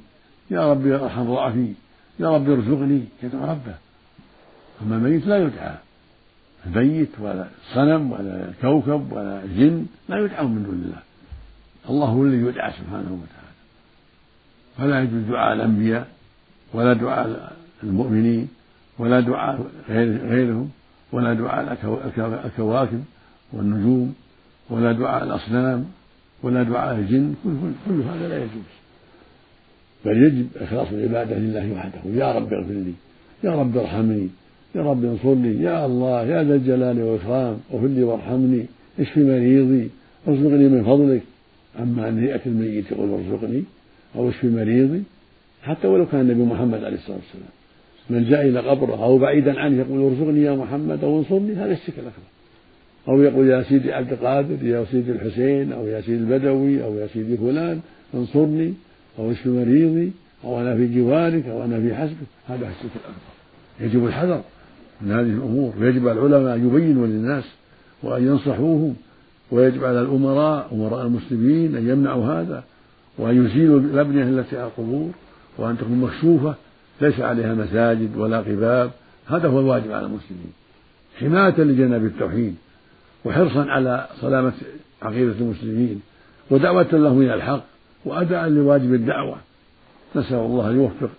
يا 0.51 0.73
رب 0.73 0.87
ارحم 0.87 1.35
ضعفي 1.35 1.73
يا 2.21 2.35
رب 2.35 2.51
ارزقني. 2.51 3.05
يدعو 3.23 3.45
ربه. 3.45 3.75
أما 4.83 4.97
الميت 4.97 5.27
لا 5.27 5.39
يدعى. 5.39 5.75
الميت 6.67 7.09
ولا 7.21 7.47
الصنم 7.63 8.13
ولا 8.13 8.49
الكوكب 8.49 9.13
ولا 9.13 9.45
الجن 9.45 9.87
لا 10.09 10.19
يدعون 10.19 10.51
من 10.51 10.63
دون 10.63 10.75
الله. 10.75 11.03
الله 11.91 12.07
هو 12.07 12.25
الذي 12.25 12.47
يدعى 12.47 12.73
سبحانه 12.73 13.13
وتعالى. 13.23 13.38
فلا 14.79 15.01
يجوز 15.03 15.23
دعاء 15.29 15.55
الأنبياء 15.55 16.09
ولا 16.75 16.93
دعاء 16.93 17.53
المؤمنين 17.83 18.49
ولا 18.99 19.21
دعاء 19.21 19.67
غيرهم 20.31 20.71
ولا 21.13 21.35
دعاء 21.35 21.79
الكواكب 22.47 23.05
والنجوم 23.53 24.15
ولا 24.71 24.93
دعاء 24.93 25.25
الأصنام 25.25 25.85
ولا 26.43 26.63
دعاء 26.63 26.95
الجن 26.99 27.35
كل 27.87 28.03
هذا 28.03 28.29
لا 28.29 28.37
يجوز. 28.37 28.69
بل 30.05 30.23
يجب 30.23 30.47
إخلاص 30.57 30.89
العبادة 30.93 31.39
لله 31.39 31.73
وحده. 31.73 32.01
يا 32.25 32.33
رب 32.33 32.53
اغفر 32.53 32.73
لي 32.73 32.93
يا 33.45 33.51
رب 33.51 33.77
ارحمني 33.77 34.29
يا 34.75 34.83
رب 34.83 35.05
انصرني 35.05 35.63
يا 35.63 35.87
الله 35.87 36.23
يا 36.23 36.43
ذا 36.45 36.55
الجلال 36.55 37.03
والإكرام 37.03 37.57
اغفر 37.75 37.87
لي 37.87 38.03
وارحمني 38.03 38.67
اشف 39.01 39.19
مريضي 39.19 39.91
ارزقني 40.29 40.69
من 40.69 40.85
فضلك. 40.85 41.23
أما 41.79 42.09
أن 42.09 42.25
يأتي 42.25 42.49
الميت 42.49 42.93
يقول 42.93 43.11
ارزقني 43.11 43.65
أو 44.17 44.29
اشف 44.29 44.45
مريضي 44.45 45.03
حتى 45.63 45.89
ولو 45.89 46.07
كان 46.07 46.21
النبي 46.21 46.43
محمد 46.43 46.85
عليه 46.85 46.97
الصلاة 46.97 47.17
والسلام. 47.17 47.53
من 48.11 48.31
جاء 48.31 48.49
إلى 48.49 48.61
قبره 48.61 49.05
أو 49.05 49.19
بعيدا 49.19 49.61
عنه 49.61 49.79
يقول 49.79 50.03
ارزقني 50.03 50.43
يا 50.43 50.53
محمد 50.53 51.05
أو 51.05 51.19
انصرني 51.19 51.55
هذا 51.55 51.73
الشرك 51.73 51.95
الأكبر. 51.95 52.29
أو 53.09 53.23
يقول 53.23 53.49
يا 53.49 53.63
سيدي 53.63 53.93
عبد 53.93 54.13
القادر 54.13 54.67
يا 54.67 54.85
سيدي 54.91 55.13
الحسين 55.13 55.73
أو 55.73 55.87
يا 55.87 56.01
سيدي 56.01 56.19
البدوي 56.19 56.85
أو 56.85 56.95
يا 56.95 57.07
سيدي 57.07 57.37
فلان 57.37 57.81
انصرني. 58.15 58.75
أو 59.19 59.31
اشف 59.31 59.47
مريضي؟ 59.47 60.13
أو 60.45 60.61
أنا 60.61 60.77
في 60.77 60.95
جوارك 60.95 61.47
أو 61.47 61.65
أنا 61.65 61.81
في 61.81 61.95
حسبك. 61.95 62.29
هذا 62.49 62.69
الشرك 62.69 62.91
الأكبر. 62.95 63.29
يجب 63.81 64.07
الحذر 64.07 64.43
من 65.01 65.13
هذه 65.13 65.21
الأمور. 65.21 65.73
ويجب 65.81 66.09
على 66.09 66.21
العلماء 66.21 66.55
أن 66.55 66.67
يبينوا 66.67 67.07
للناس 67.07 67.45
وأن 68.03 68.27
ينصحوهم. 68.27 68.95
ويجب 69.51 69.85
على 69.85 70.01
الأمراء 70.01 70.69
أمراء 70.73 71.07
المسلمين 71.07 71.77
أن 71.77 71.89
يمنعوا 71.89 72.25
هذا. 72.25 72.65
وأن 73.19 73.47
يزيلوا 73.47 73.81
الأبنية 73.81 74.23
التي 74.23 74.57
على 74.57 74.67
القبور 74.67 75.11
وأن 75.59 75.79
تكون 75.79 76.01
مكشوفة 76.01 76.55
ليس 77.01 77.21
عليها 77.21 77.55
مساجد 77.55 78.17
ولا 78.17 78.39
قباب. 78.39 78.91
هذا 79.27 79.49
هو 79.49 79.61
الواجب 79.61 79.93
على 79.93 80.07
المسلمين. 80.07 80.53
حماية 81.21 81.61
لجناب 81.61 82.05
التوحيد 82.05 82.55
وحرصا 83.25 83.65
على 83.65 84.07
سلامة 84.21 84.53
عقيدة 85.03 85.35
المسلمين 85.41 86.01
ودعوة 86.51 86.89
لهم 86.93 87.23
إلى 87.23 87.35
الحق 87.35 87.65
وأداء 88.05 88.49
لواجب 88.49 88.95
الدعوة. 88.95 89.37
نسأل 90.17 90.37
الله 90.37 90.71
أن 90.71 90.77
يوفق 90.77 91.11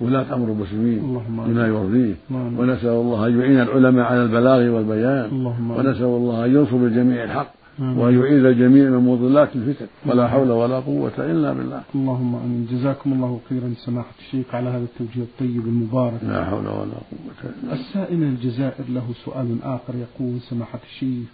ولاة 0.00 0.34
أمر 0.34 0.48
المسلمين 0.48 1.22
لما 1.48 1.66
يرضيه. 1.66 2.14
ونسأل 2.58 2.88
الله 2.88 3.26
أن 3.26 3.40
يعين 3.40 3.60
العلماء 3.60 4.04
على 4.04 4.22
البلاغ 4.22 4.68
والبيان. 4.68 5.46
ونسأل 5.70 6.04
الله 6.04 6.44
أن 6.44 6.54
ينصر 6.54 6.76
الجميع 6.76 7.24
الحق. 7.24 7.57
وأن 7.80 8.18
يعيذ 8.18 8.44
الجميع 8.44 8.90
من 8.90 8.98
مضلات 8.98 9.56
الفتن. 9.56 9.86
ولا 10.06 10.28
حول 10.28 10.50
ولا 10.50 10.80
قوة 10.80 11.12
إلا 11.18 11.52
بالله. 11.52 11.82
اللهم 11.94 12.34
آمين. 12.34 12.68
جزاكم 12.70 13.12
الله 13.12 13.40
خيرا 13.48 13.74
سماحة 13.86 14.14
الشيخ 14.18 14.54
على 14.54 14.68
هذا 14.68 14.84
التوجيه 14.84 15.22
الطيب 15.22 15.66
المبارك. 15.66 16.20
لا 16.22 16.44
حول 16.44 16.66
ولا 16.66 16.98
قوة 17.12 17.40
إلا 17.64 17.72
السائل 17.72 18.16
من 18.16 18.28
الجزائر 18.28 18.84
له 18.88 19.06
سؤال 19.24 19.58
آخر 19.62 19.94
يقول 19.94 20.40
سماحة 20.40 20.80
الشيخ 20.90 21.28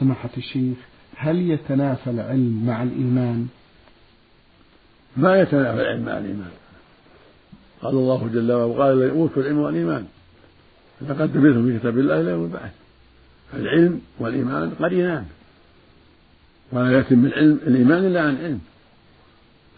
سماحة 0.00 0.30
الشيخ 0.36 0.76
هل 1.16 1.50
يتنافى 1.50 2.10
العلم 2.10 2.62
مع 2.66 2.82
الإيمان؟ 2.82 3.46
ما 5.16 5.40
يتنافى 5.40 5.80
العلم 5.80 6.04
مع 6.04 6.18
الإيمان. 6.18 6.52
قال 7.82 7.94
الله 7.94 8.28
جل 8.32 8.52
وعلا 8.52 8.64
وقال 8.64 9.10
أوتوا 9.10 9.42
العلم 9.42 9.58
والإيمان 9.58 10.04
لقد 11.08 11.32
تبثهم 11.32 11.66
في 11.66 11.78
كتاب 11.78 11.98
الله 11.98 12.20
إلى 12.20 12.30
يوم 12.30 12.44
البعث 12.44 12.72
فالعلم 13.52 14.00
والإيمان 14.20 14.70
قرينان 14.70 15.24
ولا 16.72 16.98
يتم 16.98 17.26
العلم 17.26 17.58
الإيمان 17.66 18.04
إلا 18.04 18.20
عن 18.20 18.36
علم. 18.36 18.60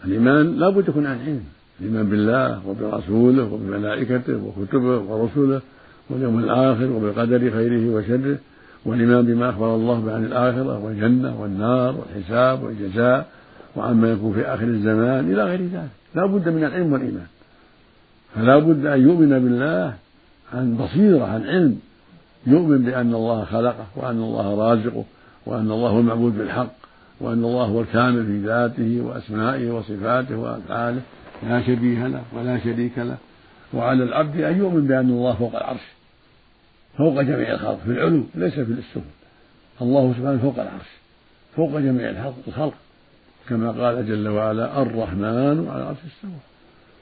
الإيمان 0.05 0.59
لا 0.59 0.69
بد 0.69 0.89
يكون 0.89 1.05
عن 1.05 1.19
علم. 1.19 1.43
الإيمان 1.79 2.09
بالله 2.09 2.67
وبرسوله 2.67 3.43
وبملائكته 3.43 4.37
وكتبه 4.45 4.99
ورسله 4.99 5.61
واليوم 6.09 6.39
الآخر 6.39 6.91
وبالقدر 6.91 7.51
خيره 7.51 7.95
وشره 7.95 8.37
والإيمان 8.85 9.25
بما 9.25 9.49
أخبر 9.49 9.75
الله 9.75 10.11
عن 10.11 10.25
الآخرة 10.25 10.85
والجنة 10.85 11.41
والنار 11.41 11.95
والحساب 11.95 12.63
والجزاء 12.63 13.27
وعما 13.75 14.11
يكون 14.11 14.33
في 14.33 14.41
آخر 14.41 14.63
الزمان 14.63 15.31
إلى 15.31 15.43
غير 15.43 15.61
ذلك 15.61 15.89
لا 16.15 16.25
بد 16.25 16.49
من 16.49 16.63
العلم 16.63 16.93
والإيمان. 16.93 17.27
فلا 18.35 18.59
بد 18.59 18.85
أن 18.85 19.01
يؤمن 19.01 19.29
بالله 19.29 19.93
عن 20.53 20.77
بصيرة 20.77 21.25
عن 21.25 21.43
علم. 21.43 21.79
يؤمن 22.47 22.83
بأن 22.83 23.13
الله 23.13 23.45
خلقه 23.45 23.85
وأن 23.95 24.17
الله 24.17 24.55
رازقه 24.55 25.03
وأن 25.45 25.71
الله 25.71 25.89
هو 25.89 25.99
المعبود 25.99 26.37
بالحق. 26.37 26.84
وأن 27.19 27.43
الله 27.43 27.65
هو 27.65 27.81
الكامل 27.81 28.25
في 28.25 28.47
ذاته 28.47 29.01
وأسمائه 29.01 29.71
وصفاته 29.71 30.35
وأفعاله. 30.35 31.01
لا 31.49 31.61
شبيه 31.61 32.07
له 32.07 32.23
ولا 32.33 32.59
شريك 32.59 32.97
له. 32.97 33.17
وعلى 33.73 34.03
العبد 34.03 34.41
أن 34.41 34.57
يؤمن 34.57 34.87
بأن 34.87 35.09
الله 35.09 35.33
فوق 35.33 35.55
العرش 35.55 35.85
فوق 36.97 37.21
جميع 37.21 37.53
الخلق 37.53 37.79
في 37.85 37.91
العلو 37.91 38.23
ليس 38.35 38.53
في 38.53 38.71
السفل. 38.71 39.01
الله 39.81 40.13
سبحانه 40.17 40.37
فوق 40.37 40.59
العرش 40.59 40.89
فوق 41.55 41.79
جميع 41.79 42.09
الخلق 42.47 42.73
كما 43.49 43.71
قال 43.71 44.07
جل 44.07 44.27
وعلا 44.27 44.81
الرحمن 44.81 45.67
على 45.69 45.81
العرش 45.81 45.97
استوى 45.97 46.39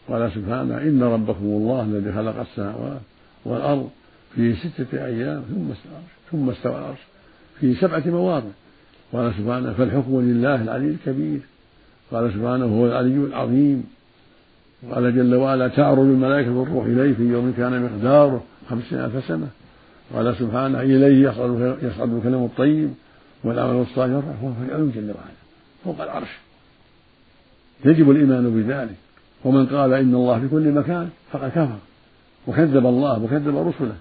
قال 0.09 0.31
سبحانه 0.31 0.77
إن 0.77 1.03
ربكم 1.03 1.45
الله 1.45 1.81
الذي 1.81 2.13
خلق 2.13 2.39
السماوات 2.39 3.01
والأرض 3.45 3.89
في 4.35 4.55
ستة 4.55 5.05
أيام 5.05 5.41
ثم 5.41 5.71
استوى 5.71 6.01
ثم 6.31 6.49
استوى 6.49 6.79
العرش 6.79 6.99
في 7.59 7.75
سبعة 7.75 8.03
مواضع. 8.05 8.49
قال 9.13 9.33
سبحانه 9.37 9.73
فالحكم 9.73 10.21
لله 10.21 10.61
العلي 10.61 10.89
الكبير. 10.89 11.39
قال 12.11 12.33
سبحانه 12.33 12.65
هو 12.65 12.85
العلي 12.85 13.17
العظيم. 13.17 13.83
قال 14.91 15.15
جل 15.15 15.35
وعلا 15.35 15.67
تعرج 15.67 15.99
الملائكة 15.99 16.51
والروح 16.51 16.85
إليه 16.85 17.13
في 17.13 17.23
يوم 17.23 17.53
كان 17.57 17.83
مقداره 17.83 18.43
خمسين 18.69 18.99
ألف 18.99 19.25
سنة. 19.27 19.47
قال 20.15 20.35
سبحانه 20.35 20.81
إليه 20.81 21.29
يصعد 21.29 21.77
يصعد 21.81 22.13
الكلام 22.13 22.43
الطيب 22.43 22.93
والعمل 23.43 23.81
الصالح 23.81 24.13
يرفع 24.13 24.29
وهو 24.41 24.53
في 24.53 24.65
العلو 24.69 24.89
جل 24.89 25.07
وعلا 25.07 25.33
فوق 25.83 26.01
العرش. 26.01 26.29
يجب 27.85 28.11
الإيمان 28.11 28.49
بذلك. 28.49 28.95
ومن 29.45 29.65
قال 29.65 29.93
إن 29.93 30.15
الله 30.15 30.39
في 30.39 30.47
كل 30.47 30.71
مكان 30.71 31.09
فقد 31.31 31.49
كفر 31.49 31.77
وكذب 32.47 32.85
الله 32.85 33.23
وكذب 33.23 33.57
رسله. 33.57 33.95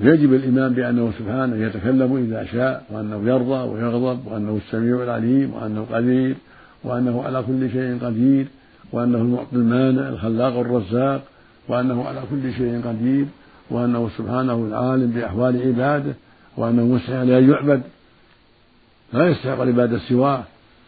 يجب 0.00 0.34
الإيمان 0.34 0.72
بأنه 0.72 1.12
سبحانه 1.18 1.66
يتكلم 1.66 2.16
إذا 2.16 2.44
شاء 2.52 2.84
وأنه 2.90 3.30
يرضى 3.30 3.68
ويغضب 3.68 4.26
وأنه 4.26 4.60
السميع 4.66 5.02
العليم 5.02 5.54
وأنه 5.54 5.86
قدير 5.92 6.36
وأنه 6.84 7.22
على 7.22 7.42
كل 7.42 7.70
شيء 7.70 7.98
قدير 8.02 8.46
وأنه 8.92 9.18
المعطي 9.18 9.56
المانع 9.56 10.08
الخلاق 10.08 10.58
الرزاق 10.58 11.22
وأنه 11.68 12.04
على 12.04 12.22
كل 12.30 12.52
شيء 12.52 12.82
قدير 12.84 13.26
وأنه 13.70 14.10
سبحانه 14.18 14.54
العالم 14.54 15.10
بأحوال 15.10 15.62
عباده 15.66 16.12
وأنه 16.56 16.84
مستحق 16.84 17.14
أن 17.14 17.50
يعبد 17.50 17.82
لا 19.12 19.28
يستحق 19.28 19.60
العبادة 19.60 19.98
سواه 19.98 20.42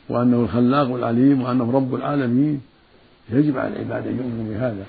وأنه 0.09 0.41
الخلاق 0.41 0.95
العليم 0.95 1.43
وأنه 1.43 1.73
رب 1.73 1.95
العالمين. 1.95 2.61
يجب 3.33 3.59
على 3.59 3.69
العباد 3.77 4.07
أن 4.07 4.17
يؤمنوا 4.17 4.55
بهذا 4.55 4.85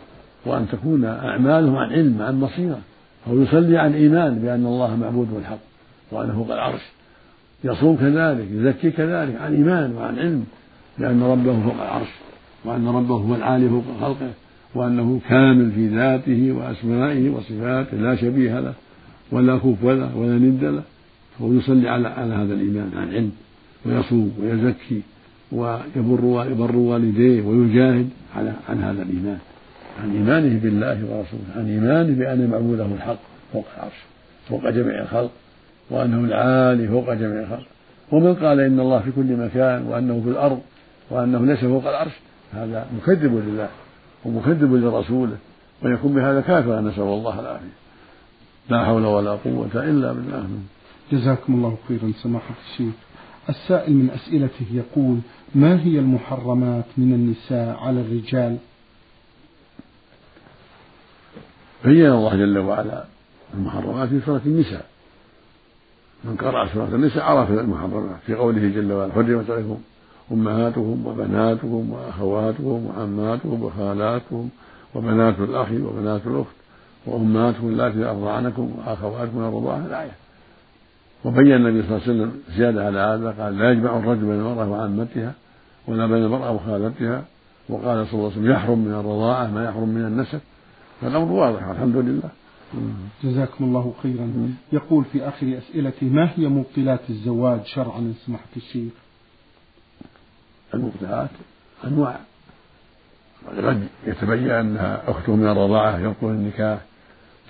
وأن 0.45 0.67
تكون 0.71 1.05
أعمالهم 1.05 1.75
عن 1.75 1.89
علم 1.89 2.21
عن 2.21 2.39
بصيرة. 2.39 2.79
أو 3.27 3.41
يصلي 3.41 3.77
عن 3.77 3.93
إيمان 3.93 4.39
بأن 4.39 4.65
الله 4.65 4.95
معبود 4.95 5.27
بالحق 5.33 5.59
وأنه 6.11 6.33
فوق 6.33 6.53
العرش 6.53 6.81
يصوم 7.63 7.95
كذلك 7.95 8.47
يزكي 8.51 8.91
كذلك 8.91 9.35
عن 9.41 9.55
إيمان 9.55 9.95
وعن 9.95 10.19
علم 10.19 10.45
بأن 10.97 11.23
ربه 11.23 11.63
فوق 11.63 11.81
العرش 11.81 12.09
وأن 12.65 12.87
ربه 12.87 13.15
هو 13.15 13.35
العالي 13.35 13.69
فوق 13.69 13.83
خلقه 14.01 14.31
وأنه 14.75 15.19
كامل 15.29 15.71
في 15.71 15.87
ذاته 15.87 16.51
وأسمائه 16.51 17.29
وصفاته 17.29 17.97
لا 17.97 18.15
شبيه 18.15 18.59
له 18.59 18.73
ولا 19.31 19.57
كفو 19.57 19.91
له 19.91 20.17
ولا 20.17 20.37
ند 20.37 20.63
له. 20.63 20.83
فهو 21.39 21.53
يصلي 21.53 21.89
على 21.89 22.07
على 22.07 22.33
هذا 22.33 22.53
الإيمان 22.53 22.91
عن 22.97 23.13
علم 23.13 23.31
ويصوم 23.85 24.31
ويزكي 24.41 25.01
ويبر 25.51 26.45
يبر 26.51 26.75
والديه 26.75 27.41
ويجاهد 27.41 28.09
على 28.35 28.53
عن 28.69 28.83
هذا 28.83 29.01
الإيمان. 29.01 29.39
عن 30.03 30.15
إيمانه 30.15 30.59
بالله 30.59 31.05
ورسوله 31.05 31.43
عن 31.55 31.69
إيمانه 31.69 32.15
بأن 32.15 32.49
معبوده 32.49 32.85
الحق 32.85 33.19
فوق 33.53 33.65
العرش 33.77 33.99
فوق 34.49 34.69
جميع 34.69 35.01
الخلق 35.01 35.31
وأنه 35.89 36.17
العالي 36.17 36.87
فوق 36.87 37.13
جميع 37.13 37.41
الخلق. 37.41 37.67
ومن 38.11 38.35
قال 38.35 38.59
إن 38.59 38.79
الله 38.79 38.99
في 38.99 39.11
كل 39.11 39.37
مكان 39.37 39.85
وأنه 39.87 40.21
في 40.23 40.29
الأرض 40.29 40.61
وأنه 41.09 41.45
ليس 41.45 41.59
فوق 41.59 41.87
العرش 41.87 42.11
هذا 42.53 42.87
مكذب 42.97 43.35
لله 43.47 43.69
ومكذب 44.25 44.73
لرسوله 44.73 45.37
ويكون 45.83 46.13
بهذا 46.13 46.41
كافرا 46.41 46.81
نسأل 46.81 47.03
الله 47.03 47.39
العافية. 47.39 47.75
لا 48.69 48.85
حول 48.85 49.05
ولا 49.05 49.31
قوة 49.31 49.69
إلا 49.75 50.13
بالله. 50.13 50.47
جزاكم 51.11 51.53
الله 51.53 51.77
خيرا 51.87 52.11
سماحة 52.23 52.55
الشيخ. 52.71 52.93
السائل 53.49 53.93
من 53.93 54.09
أسئلته 54.09 54.65
يقول 54.71 55.17
ما 55.55 55.83
هي 55.83 55.99
المحرمات 55.99 56.85
من 56.97 57.13
النساء 57.13 57.77
على 57.81 58.01
الرجال؟ 58.01 58.57
بين 61.85 62.05
الله 62.05 62.35
جل 62.35 62.57
وعلا 62.57 63.03
المحرمات 63.53 64.09
في 64.09 64.19
سورة 64.25 64.41
النساء. 64.45 64.85
من 66.23 66.35
قرأ 66.35 66.67
سورة 66.73 66.89
النساء 66.95 67.23
عرف 67.23 67.51
المحرمات. 67.51 68.15
في 68.25 68.33
قوله 68.35 68.67
جل 68.75 68.91
وعلا 68.91 69.13
حرمت 69.13 69.49
عليكم 69.49 69.77
أمهاتهم 70.31 71.07
وبناتهم 71.07 71.91
وأخواتهم 71.91 72.85
وعماتهم 72.85 73.63
وخالاتهم 73.63 74.49
وبنات 74.95 75.39
الأخ 75.39 75.67
وبنات 75.71 76.21
الأخت 76.27 76.55
وأمهاتكم 77.05 77.67
اللاتي 77.67 78.05
أرضعنكم 78.05 78.71
وأخواتكم 78.77 79.37
من 79.37 79.47
الرضاعة 79.47 79.85
الآية. 79.85 80.11
وبين 81.25 81.55
النبي 81.55 81.83
صلى 81.87 81.97
الله 81.97 82.01
عليه 82.07 82.13
وسلم 82.13 82.41
زيادة 82.57 82.85
على 82.85 82.99
هذا 82.99 83.43
قال 83.43 83.57
لا 83.57 83.71
يجمع 83.71 83.97
الرجل 83.97 84.21
بين 84.21 84.39
المرأة 84.39 84.69
وعمتها 84.69 85.33
ولا 85.87 86.05
بين 86.05 86.23
المرأة 86.23 86.51
وخالتها. 86.51 87.23
وقال 87.69 88.07
صلى 88.07 88.13
الله 88.13 88.31
عليه 88.31 88.37
وسلم 88.37 88.51
يحرم 88.51 88.79
من 88.79 88.93
الرضاعة 88.93 89.47
ما 89.47 89.65
يحرم 89.65 89.89
من 89.89 90.05
النسب. 90.05 90.39
فالأمر 91.01 91.31
واضح 91.31 91.67
الحمد 91.67 91.95
لله. 91.95 92.29
جزاكم 93.23 93.63
الله 93.63 93.93
خيرا. 94.03 94.53
يقول 94.73 95.05
في 95.05 95.27
آخر 95.27 95.57
أسئلته 95.57 96.07
ما 96.07 96.29
هي 96.35 96.47
مبطلات 96.47 96.99
الزواج 97.09 97.65
شرعا 97.65 97.99
إن 97.99 98.13
سمحت 98.25 98.57
الشيخ؟ 98.57 98.93
المبطلات؟ 100.73 101.29
أنواع. 101.87 102.19
قد 103.47 103.87
يتبين 104.07 104.51
أنها 104.51 105.11
أخته 105.11 105.35
من 105.35 105.47
الرضاعة 105.47 105.99
يبطل 105.99 106.27
النكاح. 106.27 106.79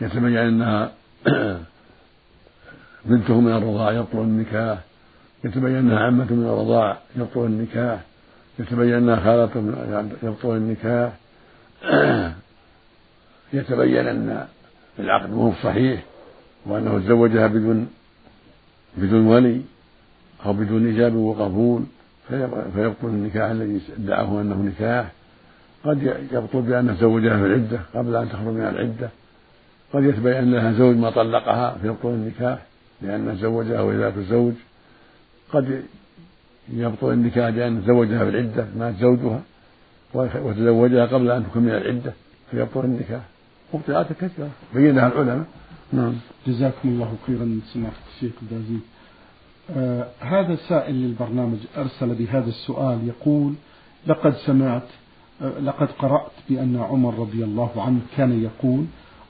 يتبين 0.02 0.38
أنها 0.38 0.92
بنته 3.06 3.42
من 3.42 3.52
الرضاعة 3.52 3.92
يبطل 3.92 4.18
النكاح. 4.18 4.80
يتبين 5.44 5.76
أنها 5.76 6.00
عمة 6.00 6.34
من 6.34 6.44
الرضاعة 6.44 6.98
يبطل 7.16 7.46
النكاح. 7.46 8.02
يتبين 8.60 8.94
أنها 8.94 9.16
خالته 9.16 9.60
يبطل 10.24 10.56
النكاح. 10.56 11.14
يتبين 13.54 14.08
أن 14.08 14.48
العقد 15.00 15.30
مو 15.30 15.54
صحيح 15.64 16.04
وأنه 16.66 17.00
تزوجها 17.00 17.48
بدون 17.48 17.90
بدون 18.98 19.28
ولي 19.28 19.62
أو 20.46 20.54
بدون 20.54 20.94
إجابة 20.94 21.18
وقبول 21.18 21.84
فيبطل 22.76 23.08
النكاح 23.08 23.50
الذي 23.50 23.82
ادعاه 23.98 24.42
أنه 24.42 24.56
نكاح. 24.56 25.12
قد 25.84 26.28
يبطل 26.32 26.62
بأنه 26.62 26.94
زوجها 26.94 27.38
في 27.38 27.46
العدة 27.46 27.80
قبل 27.96 28.16
أن 28.16 28.30
تخرج 28.30 28.54
من 28.54 28.62
العدة. 28.62 29.10
قد 29.94 30.04
يتبين 30.04 30.52
لها 30.52 30.72
زوج 30.72 30.96
ما 30.96 31.10
طلقها 31.10 31.78
فيبطل 31.82 32.10
النكاح 32.10 32.60
لأنه 33.02 33.34
زوجها 33.34 33.82
وهي 33.82 33.98
ذات 33.98 34.18
الزوج 34.18 34.54
قد 35.54 35.84
يبطل 36.74 37.12
النكاح 37.12 37.48
لأنه 37.48 37.82
زوجها 37.88 38.26
في 38.26 38.30
العدة 38.30 38.66
مات 38.78 38.96
زوجها 38.96 39.42
وتزوجها 40.14 41.06
قبل 41.06 41.32
أن 41.32 41.46
تكمل 41.52 41.72
العدة 41.72 42.14
فيبطل 42.52 42.86
النكاح. 42.86 43.22
مبطلات 43.74 44.14
كثيرة 44.14 44.50
بينها 44.74 45.08
العلماء. 45.08 45.46
نعم. 45.94 46.14
جزاكم 46.48 46.90
الله 46.90 47.16
خيرا 47.28 47.60
سماحة 47.74 47.96
الشيخ 48.16 48.32
البازي 48.42 48.80
آه 49.76 50.08
هذا 50.20 50.56
سائل 50.56 50.96
للبرنامج 50.96 51.58
أرسل 51.78 52.16
بهذا 52.16 52.50
السؤال 52.50 53.08
يقول 53.08 53.54
لقد 54.08 54.36
سمعت 54.36 54.88
آه 55.42 55.60
لقد 55.60 55.88
قرأت 55.92 56.32
بأن 56.50 56.78
عمر 56.78 57.20
رضي 57.20 57.44
الله 57.44 57.82
عنه 57.82 58.00
كان 58.18 58.44
يقول 58.44 58.86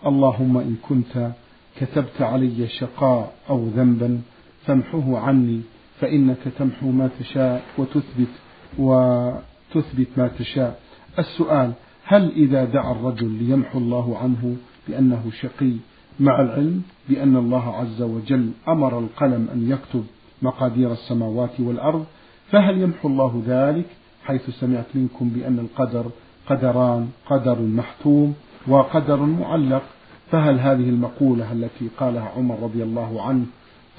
اللهم 0.06 0.58
إن 0.58 0.76
كنت 0.90 1.32
كتبت 1.78 2.22
علي 2.22 2.68
شقاء 2.68 3.34
أو 3.50 3.68
ذنبا 3.76 4.22
فامحه 4.66 5.18
عني 5.18 5.62
فإنك 6.00 6.38
تمحو 6.60 6.92
ما 6.92 7.10
تشاء 7.20 7.64
وتثبت 7.78 8.34
وتثبت 8.78 10.08
ما 10.18 10.28
تشاء. 10.40 10.80
السؤال 11.20 11.72
هل 12.12 12.32
إذا 12.32 12.65
دعا 12.65 12.91
الرجل 12.91 13.32
ليمحو 13.32 13.80
الله 13.80 14.18
عنه 14.18 14.56
بأنه 14.88 15.32
شقي 15.41 15.74
مع 16.20 16.42
العلم 16.42 16.81
بأن 17.09 17.38
الله 17.38 17.75
عز 17.75 18.01
وجل 18.01 18.51
أمر 18.68 19.00
القلم 19.00 19.48
أن 19.53 19.72
يكتب 19.72 20.03
مقادير 20.42 20.92
السماوات 20.92 21.59
والأرض 21.59 22.05
فهل 22.50 22.81
يمحو 22.81 23.07
الله 23.07 23.44
ذلك؟ 23.48 23.86
حيث 24.24 24.50
سمعت 24.50 24.86
منكم 24.96 25.29
بأن 25.29 25.59
القدر 25.59 26.05
قدران 26.48 27.09
قدر 27.25 27.62
محتوم 27.62 28.33
وقدر 28.68 29.20
معلق. 29.22 29.83
فهل 30.31 30.59
هذه 30.59 30.90
المقولة 30.90 31.51
التي 31.51 31.88
قالها 31.98 32.31
عمر 32.38 32.59
رضي 32.64 32.83
الله 32.83 33.22
عنه 33.22 33.46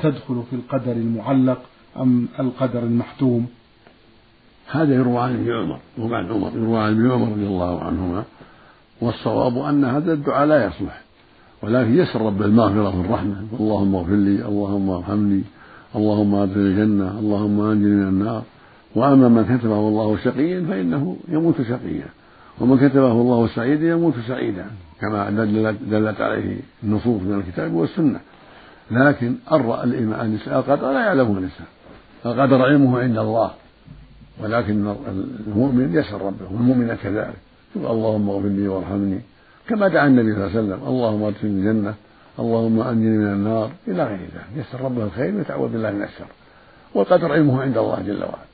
تدخل 0.01 0.43
في 0.51 0.57
القدر 0.57 0.93
المعلق 0.93 1.63
أم 1.97 2.29
القدر 2.41 2.83
المحتوم؟ 2.83 3.47
هذا 4.71 4.95
يروى 4.95 5.19
عن 5.19 5.35
ابن 5.35 5.53
عمر 5.53 5.79
وهو 5.99 6.15
عن 6.15 6.31
عمر 6.31 6.51
يروى 6.55 6.79
عن 6.79 6.93
ابن 6.93 7.11
عمر 7.11 7.29
رضي 7.33 7.47
الله 7.47 7.81
عنهما. 7.85 8.25
والصواب 9.01 9.59
أن 9.59 9.85
هذا 9.85 10.13
الدعاء 10.13 10.47
لا 10.47 10.67
يصلح 10.67 11.03
ولكن 11.63 11.99
يسأل 11.99 12.21
رب 12.21 12.43
المغفرة 12.43 12.99
والرحمة. 12.99 13.37
اللهم 13.61 13.95
اغفر 13.95 14.13
لي 14.13 14.45
اللهم 14.45 14.91
ارحمني 14.91 15.43
اللهم 15.97 16.35
ادخل 16.35 16.61
الجنة 16.61 17.19
اللهم 17.19 17.61
أنجني 17.61 17.95
من 17.95 18.09
النار. 18.09 18.43
وأما 18.95 19.29
من 19.29 19.59
كتبه 19.59 19.79
الله 19.79 20.17
شقيا 20.17 20.67
فإنه 20.69 21.17
يموت 21.29 21.63
شقيا 21.63 22.07
ومن 22.61 22.89
كتبه 22.89 23.13
الله 23.13 23.47
سعيدا 23.47 23.89
يموت 23.89 24.15
سعيدا 24.29 24.67
كما 25.01 25.31
دلت 25.91 26.21
عليه 26.21 26.57
النصوص 26.85 27.23
من 27.23 27.39
الكتاب 27.39 27.75
والسنة. 27.75 28.21
لكن 28.91 29.35
الإيمان 29.53 30.39
القدر 30.47 30.93
لا 30.93 31.01
يعلمه 31.01 31.39
الإنسان. 31.39 31.67
القدر 32.27 32.63
علمه 32.63 32.99
عند 32.99 33.19
الله. 33.19 33.51
ولكن 34.41 34.95
المؤمن 35.47 35.95
يسأل 35.95 36.21
ربه 36.23 36.47
والمؤمن 36.51 36.97
كذلك. 37.03 37.35
يقول 37.77 37.91
اللهم 37.91 38.31
اغفر 38.31 38.49
لي 38.49 38.69
وارحمني. 38.69 39.21
كما 39.69 39.89
دعا 39.89 40.07
النبي 40.07 40.33
صلى 40.33 40.47
الله 40.47 40.57
عليه 40.57 40.61
وسلم 40.61 40.89
اللهم 40.89 41.23
ادخلني 41.23 41.71
الجنة 41.71 41.95
اللهم 42.39 42.81
أنجني 42.81 43.19
من 43.19 43.33
النار 43.33 43.71
إلى 43.89 44.05
غير 44.05 44.19
ذلك. 44.19 44.47
يسأل 44.57 44.85
ربه 44.85 45.05
الخير 45.05 45.35
ويتعوذ 45.35 45.69
بالله 45.69 45.91
من 45.91 46.03
الشر. 46.03 46.27
والقدر 46.95 47.33
علمه 47.33 47.63
عند 47.63 47.79
الله 47.79 48.03
جل 48.07 48.23
وعلا. 48.23 48.47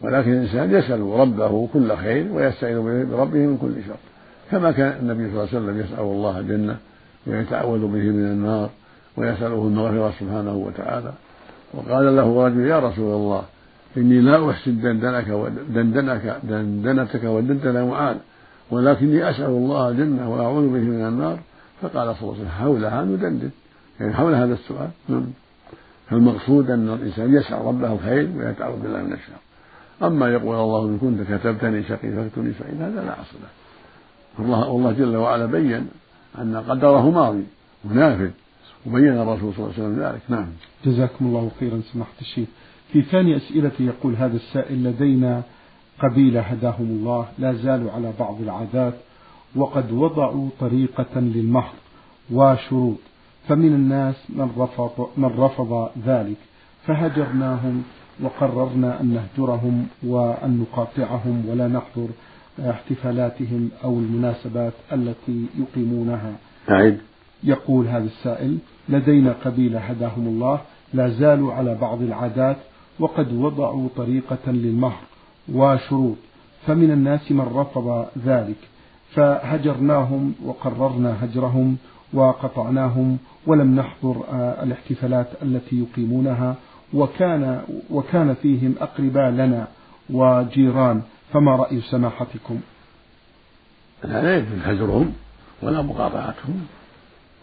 ولكن 0.00 0.32
الإنسان 0.32 0.74
يسأل 0.74 1.00
ربه 1.00 1.68
كل 1.72 1.96
خير 1.96 2.32
ويستعين 2.32 3.06
بربه 3.10 3.38
من 3.38 3.58
كل 3.58 3.74
شر. 3.88 3.96
كما 4.50 4.70
كان 4.72 4.98
النبي 5.00 5.30
صلى 5.30 5.44
الله 5.44 5.48
عليه 5.48 5.58
وسلم 5.58 5.80
يسأل 5.80 6.00
الله 6.00 6.38
الجنة 6.38 6.76
ويتعوذ 7.26 7.80
به 7.80 8.04
من 8.18 8.24
النار 8.24 8.70
ويسأله 9.16 9.62
المغفرة 9.66 10.12
سبحانه 10.20 10.56
وتعالى. 10.56 11.12
وقال 11.74 12.16
له 12.16 12.46
رجل 12.46 12.60
يا 12.60 12.78
رسول 12.78 13.14
الله 13.14 13.42
إني 13.96 14.20
لا 14.20 14.50
أحسن 14.50 14.80
دندنك 14.80 15.28
ودندنك 15.28 16.40
دندنتك 16.42 17.24
ودندن 17.24 17.84
معاذ. 17.84 18.16
ولكني 18.70 19.30
أسأل 19.30 19.46
الله 19.46 19.88
الجنة 19.88 20.30
وأعوذ 20.30 20.68
به 20.68 20.78
من 20.78 21.06
النار. 21.06 21.38
فقال 21.82 22.16
صلى 22.16 22.22
الله 22.22 22.34
عليه 22.34 22.40
وسلم 22.40 22.48
حولها 22.48 23.04
ندندن. 23.04 23.50
يعني 24.00 24.14
حول 24.14 24.34
هذا 24.34 24.54
السؤال. 24.54 24.90
فالمقصود 26.10 26.70
أن 26.70 26.88
الإنسان 26.88 27.34
يسأل 27.34 27.64
ربه 27.64 27.92
الخير 27.92 28.28
ويتعوذ 28.36 28.80
بالله 28.82 29.02
من 29.02 29.12
الشر. 29.12 29.32
أما 30.02 30.28
يقول 30.28 30.56
الله 30.56 30.86
إن 30.86 30.98
كنت 30.98 31.20
كتبتني 31.30 31.82
شقي 31.82 32.10
فاكتبني 32.10 32.52
سعيد 32.58 32.82
هذا 32.82 33.04
لا 33.04 33.12
أصل 33.12 33.36
له. 33.42 34.44
الله 34.44 34.68
والله 34.68 34.92
جل 34.92 35.16
وعلا 35.16 35.46
بين 35.46 35.88
أن 36.38 36.56
قدره 36.56 37.10
ماضي. 37.10 37.44
ونافذ 37.84 38.30
وبين 38.86 39.18
الرسول 39.18 39.54
صلى 39.54 39.64
الله 39.64 39.74
عليه 39.74 39.82
وسلم 39.82 40.02
ذلك. 40.02 40.20
نعم. 40.28 40.46
جزاكم 40.84 41.26
الله 41.26 41.50
خيرا 41.60 41.80
سماحة 41.92 42.20
الشيخ. 42.20 42.48
في 42.92 43.02
ثاني 43.02 43.36
أسئلة 43.36 43.72
يقول 43.80 44.16
هذا 44.16 44.36
السائل 44.36 44.84
لدينا 44.84 45.42
قبيلة 46.00 46.40
هداهم 46.40 46.86
الله 46.86 47.26
لا 47.38 47.52
زالوا 47.52 47.92
على 47.92 48.12
بعض 48.20 48.42
العادات 48.42 48.94
وقد 49.56 49.92
وضعوا 49.92 50.48
طريقة 50.60 51.20
للمهر 51.20 51.72
وشروط 52.32 52.98
فمن 53.48 53.74
الناس 53.74 54.14
من 54.28 54.50
رفض, 54.58 55.08
من 55.16 55.24
رفض 55.24 55.90
ذلك 56.06 56.36
فهجرناهم 56.86 57.82
وقررنا 58.22 59.00
أن 59.00 59.06
نهجرهم 59.14 59.86
وأن 60.02 60.60
نقاطعهم 60.60 61.44
ولا 61.48 61.68
نحضر 61.68 62.08
احتفالاتهم 62.70 63.70
أو 63.84 63.98
المناسبات 63.98 64.72
التي 64.92 65.46
يقيمونها. 65.58 66.32
أعد 66.70 66.98
يقول 67.44 67.86
هذا 67.86 68.04
السائل 68.04 68.58
لدينا 68.88 69.34
قبيلة 69.44 69.78
هداهم 69.78 70.26
الله 70.26 70.60
لا 70.94 71.08
زالوا 71.08 71.52
على 71.52 71.74
بعض 71.74 72.02
العادات 72.02 72.56
وقد 73.00 73.32
وضعوا 73.32 73.88
طريقة 73.96 74.38
للمهر 74.46 75.00
وشروط 75.52 76.16
فمن 76.66 76.90
الناس 76.90 77.32
من 77.32 77.40
رفض 77.54 78.06
ذلك 78.26 78.56
فهجرناهم 79.14 80.34
وقررنا 80.44 81.24
هجرهم 81.24 81.76
وقطعناهم 82.12 83.18
ولم 83.46 83.74
نحضر 83.76 84.24
آه، 84.32 84.62
الاحتفالات 84.62 85.26
التي 85.42 85.80
يقيمونها 85.80 86.56
وكان 86.94 87.62
وكان 87.90 88.34
فيهم 88.34 88.74
أقرباء 88.80 89.30
لنا 89.30 89.68
وجيران 90.10 91.02
فما 91.32 91.56
رأي 91.56 91.80
سماحتكم؟ 91.80 92.60
لا 94.04 94.36
يجوز 94.36 94.58
هجرهم 94.64 95.12
ولا 95.62 95.82
مقاطعتهم 95.82 96.66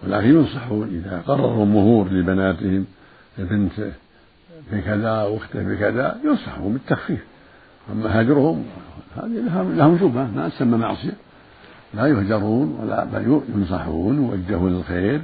ولكن 0.03 0.27
ينصحون 0.27 0.87
إذا 0.87 1.23
قرروا 1.27 1.63
المهور 1.63 2.09
لبناتهم 2.09 2.85
بنت 3.37 3.91
بكذا 4.71 5.23
واختلف 5.23 5.67
بكذا 5.67 6.17
ينصحهم 6.25 6.73
بالتخفيف. 6.73 7.23
أما 7.91 8.21
هجرهم 8.21 8.65
هذه 9.17 9.73
لهم 9.75 9.97
شبهة 9.99 10.31
ما 10.35 10.49
تسمى 10.49 10.77
معصية. 10.77 11.13
لا 11.93 12.07
يهجرون 12.07 12.77
ولا 12.81 13.03
بل 13.03 13.41
ينصحون 13.55 14.19
ويوجهون 14.19 14.73
للخير 14.73 15.21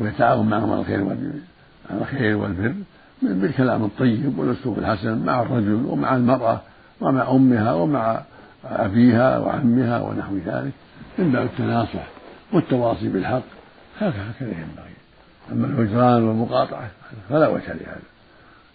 ويتعاون 0.00 0.48
معهم 0.48 0.72
على 0.72 0.80
الخير 0.80 1.16
الخير 2.00 2.36
والبر 2.36 2.74
بالكلام 3.22 3.84
الطيب 3.84 4.38
والأسلوب 4.38 4.78
الحسن 4.78 5.18
مع 5.18 5.42
الرجل 5.42 5.84
ومع 5.86 6.16
المرأة 6.16 6.60
ومع 7.00 7.30
أمها 7.30 7.74
ومع 7.74 8.20
أبيها 8.64 9.38
وعمها 9.38 10.00
ونحو 10.00 10.36
ذلك. 10.46 10.72
من 11.18 11.32
باب 11.32 11.46
التناصح 11.46 12.06
والتواصي 12.52 13.08
بالحق 13.08 13.42
هكذا 13.98 14.24
ينبغي. 14.40 14.94
أما 15.52 15.66
الهجران 15.66 16.22
والمقاطعة 16.22 16.90
فلا 17.28 17.48
وجه 17.48 17.72
لهذا. 17.72 18.00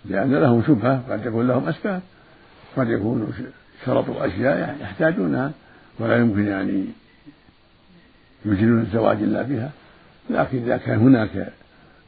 لأن 0.10 0.36
لهم 0.36 0.63
شبهة 0.68 1.04
قد 1.10 1.26
يكون 1.26 1.48
لهم 1.48 1.68
أسباب. 1.68 2.02
قد 2.78 2.89
يكون 2.89 3.34
شرطوا 3.86 4.26
أشياء 4.26 4.78
يحتاجونها 4.82 5.52
ولا 6.00 6.18
يمكن 6.18 6.48
يعني 6.48 6.86
يجرون 8.46 8.80
الزواج 8.80 9.18
إلا 9.24 9.41
بها. 9.41 9.72
لكن 10.30 10.58
إذا 10.58 10.78
كان 10.78 11.00
هناك 11.00 11.54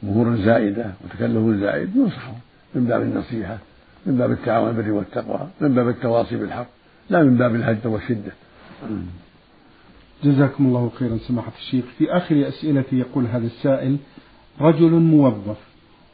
مهور 0.04 0.36
زائدة 0.36 0.86
وتكلف 1.04 1.62
زائد 1.62 1.96
ينصحون 1.96 2.40
من 2.76 2.86
باب 2.86 3.02
النصيحة 3.02 3.58
من 4.06 4.18
باب 4.18 4.32
التعاون 4.32 4.72
بالبر 4.72 4.92
والتقوى 4.92 5.48
من 5.62 5.76
باب 5.76 5.90
التواصي 5.90 6.36
بالحق 6.36 6.68
لا 7.10 7.24
من 7.24 7.38
باب 7.38 7.56
الهجر 7.56 7.88
والشدة. 7.90 8.32
جزاكم 10.24 10.66
الله 10.66 10.92
خيرا 11.00 11.18
سماحة 11.18 11.52
الشيخ. 11.58 11.86
في 11.98 12.12
آخر 12.12 12.48
أسئلتي 12.48 13.00
يقول 13.00 13.26
هذا 13.26 13.46
السائل 13.46 13.98
رجل 14.62 14.92
موظف. 14.92 15.58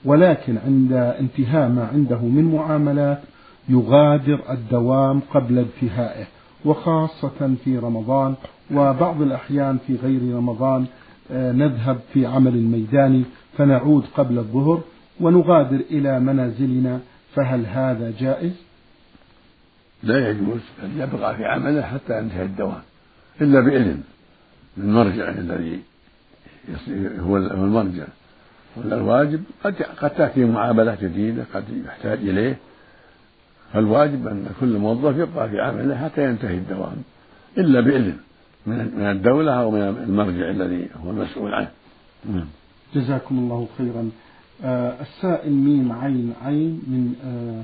ولكن 0.05 0.57
عند 0.57 0.93
انتهاء 0.93 1.69
ما 1.69 1.87
عنده 1.93 2.17
من 2.21 2.55
معاملات 2.55 3.21
يغادر 3.69 4.39
الدوام 4.49 5.19
قبل 5.19 5.57
انتهائه 5.59 6.25
وخاصة 6.65 7.55
في 7.63 7.77
رمضان 7.77 8.35
وبعض 8.71 9.21
الأحيان 9.21 9.77
في 9.87 9.95
غير 9.95 10.35
رمضان 10.35 10.85
آه، 11.31 11.51
نذهب 11.51 11.99
في 12.13 12.25
عمل 12.25 12.55
الميداني 12.55 13.23
فنعود 13.57 14.05
قبل 14.15 14.37
الظهر 14.37 14.81
ونغادر 15.21 15.75
إلى 15.91 16.19
منازلنا 16.19 16.99
فهل 17.35 17.65
هذا 17.65 18.13
جائز؟ 18.19 18.53
لا 20.03 20.29
يجوز 20.29 20.61
أن 20.83 20.91
يبقى 20.97 21.35
في 21.35 21.45
عمله 21.45 21.81
حتى 21.81 22.19
ينتهي 22.19 22.43
الدوام 22.43 22.81
إلا 23.41 23.59
بإذن 23.59 24.01
من 24.77 24.93
مرجع 24.93 25.29
الذي 25.29 25.79
هو 27.19 27.37
المرجع 27.37 28.05
ولا 28.77 28.95
الواجب 28.95 29.43
قد 29.63 29.75
قد 30.01 30.09
تأتي 30.09 30.45
معاملة 30.45 30.97
جديدة 31.01 31.45
قد 31.53 31.63
يحتاج 31.87 32.19
إليه. 32.19 32.57
فالواجب 33.73 34.27
أن 34.27 34.47
كل 34.59 34.77
موظف 34.77 35.17
يبقى 35.17 35.49
في 35.49 35.61
عمله 35.61 35.97
حتى 35.97 36.25
ينتهي 36.25 36.57
الدوام 36.57 36.95
إلا 37.57 37.81
بإذن 37.81 38.17
من 38.65 39.01
الدولة 39.01 39.53
أو 39.53 39.71
من 39.71 39.81
المرجع 39.81 40.49
الذي 40.49 40.87
هو 41.05 41.11
المسؤول 41.11 41.53
عنه. 41.53 41.71
نعم. 42.25 42.45
جزاكم 42.95 43.37
الله 43.37 43.67
خيرا. 43.77 44.09
آه 44.63 45.01
السائل 45.01 45.53
ميم 45.53 45.91
عين 45.91 46.33
عين 46.45 46.81
من 46.87 47.13
آه 47.25 47.63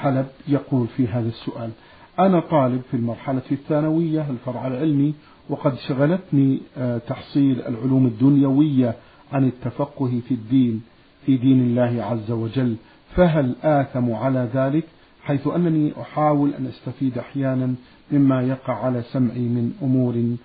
حلب 0.00 0.26
يقول 0.48 0.86
في 0.96 1.08
هذا 1.08 1.28
السؤال 1.28 1.70
أنا 2.18 2.40
طالب 2.40 2.82
في 2.90 2.96
المرحلة 2.96 3.42
الثانوية 3.52 4.30
الفرع 4.30 4.66
العلمي 4.66 5.14
وقد 5.48 5.74
شغلتني 5.88 6.60
آه 6.78 6.98
تحصيل 6.98 7.62
العلوم 7.62 8.06
الدنيوية 8.06 8.94
عن 9.32 9.44
التفقه 9.44 10.20
في 10.28 10.34
الدين 10.34 10.82
في 11.26 11.36
دين 11.36 11.60
الله 11.60 12.04
عز 12.04 12.30
وجل. 12.30 12.76
فهل 13.16 13.54
آثم 13.62 14.12
على 14.12 14.48
ذلك؟ 14.54 14.84
حيث 15.24 15.46
أنني 15.46 15.92
أحاول 16.00 16.54
أن 16.54 16.66
أستفيد 16.66 17.18
أحيانا 17.18 17.74
مما 18.12 18.42
يقع 18.42 18.84
على 18.84 19.02
سمعي 19.02 19.40
من 19.40 19.72
أمور 19.82 20.36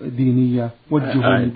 دينية 0.00 0.70
وجهوني 0.90 1.52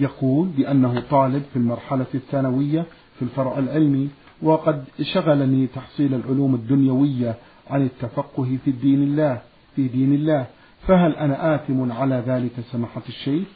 يقول 0.00 0.48
بأنه 0.48 1.00
طالب 1.00 1.42
في 1.52 1.56
المرحلة 1.56 2.06
الثانوية 2.14 2.84
في 3.16 3.22
الفرع 3.22 3.58
العلمي 3.58 4.08
وقد 4.42 4.84
شغلني 5.02 5.66
تحصيل 5.66 6.14
العلوم 6.14 6.54
الدنيوية 6.54 7.34
عن 7.70 7.82
التفقه 7.82 8.58
في 8.64 8.70
الدين 8.70 9.02
الله 9.02 9.40
في 9.76 9.88
دين 9.88 10.14
الله. 10.14 10.46
فهل 10.86 11.12
أنا 11.12 11.54
آثم 11.54 11.92
على 11.92 12.22
ذلك 12.26 12.52
سماحة 12.72 13.02
الشيخ؟ 13.08 13.48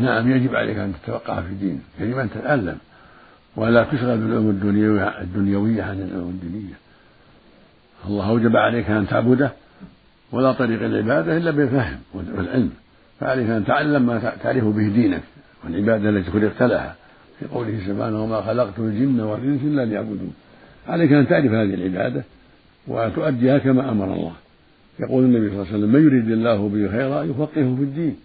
نعم 0.00 0.30
يجب 0.30 0.54
عليك 0.54 0.78
أن 0.78 0.92
تتفقه 0.92 1.40
في 1.40 1.48
الدين. 1.48 1.80
يجب 2.00 2.18
أن 2.18 2.30
تتعلم 2.30 2.76
ولا 3.56 3.84
تشغل 3.84 4.18
بالعلوم 4.18 4.50
الدنيوية, 4.50 5.20
الدنيوية 5.20 5.82
عن 5.82 6.00
العلوم 6.00 6.40
الدينية. 6.42 6.74
الله 8.06 8.28
أوجب 8.28 8.56
عليك 8.56 8.90
أن 8.90 9.08
تعبده. 9.08 9.52
ولا 10.32 10.52
طريق 10.52 10.82
العبادة 10.82 11.36
إلا 11.36 11.50
بالفهم 11.50 11.98
والعلم. 12.14 12.70
فعليك 13.20 13.50
أن 13.50 13.64
تعلم 13.64 14.06
ما 14.06 14.32
تعرف 14.42 14.64
به 14.64 14.88
دينك 14.88 15.22
والعبادة 15.64 16.08
التي 16.08 16.30
خلقت 16.30 16.62
لها. 16.62 16.96
في 17.40 17.46
قوله 17.46 17.78
سبحانه 17.86 18.22
وما 18.22 18.40
خلقت 18.40 18.78
الجن 18.78 19.20
والإنس 19.20 19.60
إلا 19.62 19.84
ليعبدون. 19.84 20.34
عليك 20.88 21.12
أن 21.12 21.28
تعرف 21.28 21.52
هذه 21.52 21.74
العبادة 21.74 22.22
وتؤديها 22.88 23.58
كما 23.58 23.90
أمر 23.90 24.04
الله. 24.04 24.32
يقول 25.00 25.24
النبي 25.24 25.48
صلى 25.48 25.56
الله 25.56 25.66
عليه 25.66 25.78
وسلم 25.78 25.92
من 25.92 26.06
يريد 26.06 26.30
الله 26.30 26.68
به 26.68 26.90
خيرا 26.90 27.22
يفقهه 27.22 27.76
في 27.76 27.82
الدين. 27.82 28.16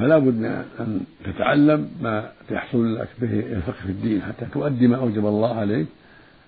فلا 0.00 0.18
بد 0.18 0.44
أن 0.80 1.00
تتعلم 1.24 1.90
ما 2.02 2.32
يحصل 2.50 2.94
لك 2.94 3.08
به 3.20 3.40
الفقه 3.40 3.82
في 3.82 3.88
الدين 3.90 4.22
حتى 4.22 4.46
تؤدي 4.52 4.86
ما 4.86 4.96
أوجب 4.96 5.26
الله 5.26 5.54
عليك 5.54 5.86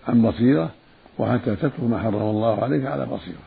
عن 0.09 0.23
بصيرة 0.23 0.71
وحتى 1.19 1.57
تترك 1.57 1.81
ما 1.81 1.99
حرم 1.99 2.15
الله 2.15 2.63
عليك 2.63 2.87
على 2.87 3.07
بصيرة. 3.07 3.43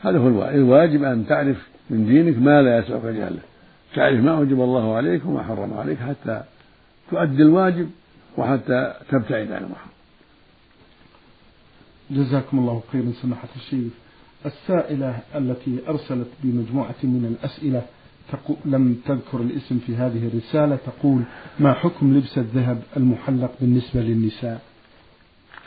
هذا 0.00 0.18
هو 0.18 0.48
الواجب. 0.48 1.04
أن 1.04 1.26
تعرف 1.26 1.68
من 1.90 2.06
دينك 2.06 2.38
ما 2.38 2.62
لا 2.62 2.78
يسعك 2.78 3.04
جهله 3.04 3.40
تعرف 3.94 4.20
ما 4.20 4.36
أوجب 4.36 4.60
الله 4.60 4.96
عليك 4.96 5.26
وما 5.26 5.42
حرم 5.42 5.74
عليك 5.74 5.98
حتى 5.98 6.42
تؤدي 7.10 7.42
الواجب 7.42 7.90
وحتى 8.36 8.94
تبتعد 9.08 9.52
عن 9.52 9.64
المحرم. 9.64 9.92
جزاكم 12.10 12.58
الله 12.58 12.82
خيرا 12.92 13.12
سماحة 13.22 13.48
الشيخ. 13.56 13.92
السائلة 14.46 15.18
التي 15.34 15.78
أرسلت 15.88 16.28
بمجموعة 16.42 16.94
من 17.02 17.36
الأسئلة 17.38 17.82
لم 18.64 19.00
تذكر 19.06 19.40
الاسم 19.40 19.78
في 19.86 19.96
هذه 19.96 20.28
الرسالة 20.28 20.78
تقول 20.86 21.22
ما 21.58 21.72
حكم 21.72 22.16
لبس 22.16 22.38
الذهب 22.38 22.82
المحلق 22.96 23.50
بالنسبة 23.60 24.00
للنساء؟ 24.00 24.60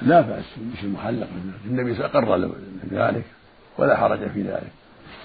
لا 0.01 0.21
بأس 0.21 0.45
مش 0.73 0.83
المحلق 0.83 1.27
النبي 1.65 2.05
أقر 2.05 2.51
ذلك 2.91 3.25
ولا 3.77 3.97
حرج 3.97 4.27
في 4.29 4.41
ذلك. 4.41 4.71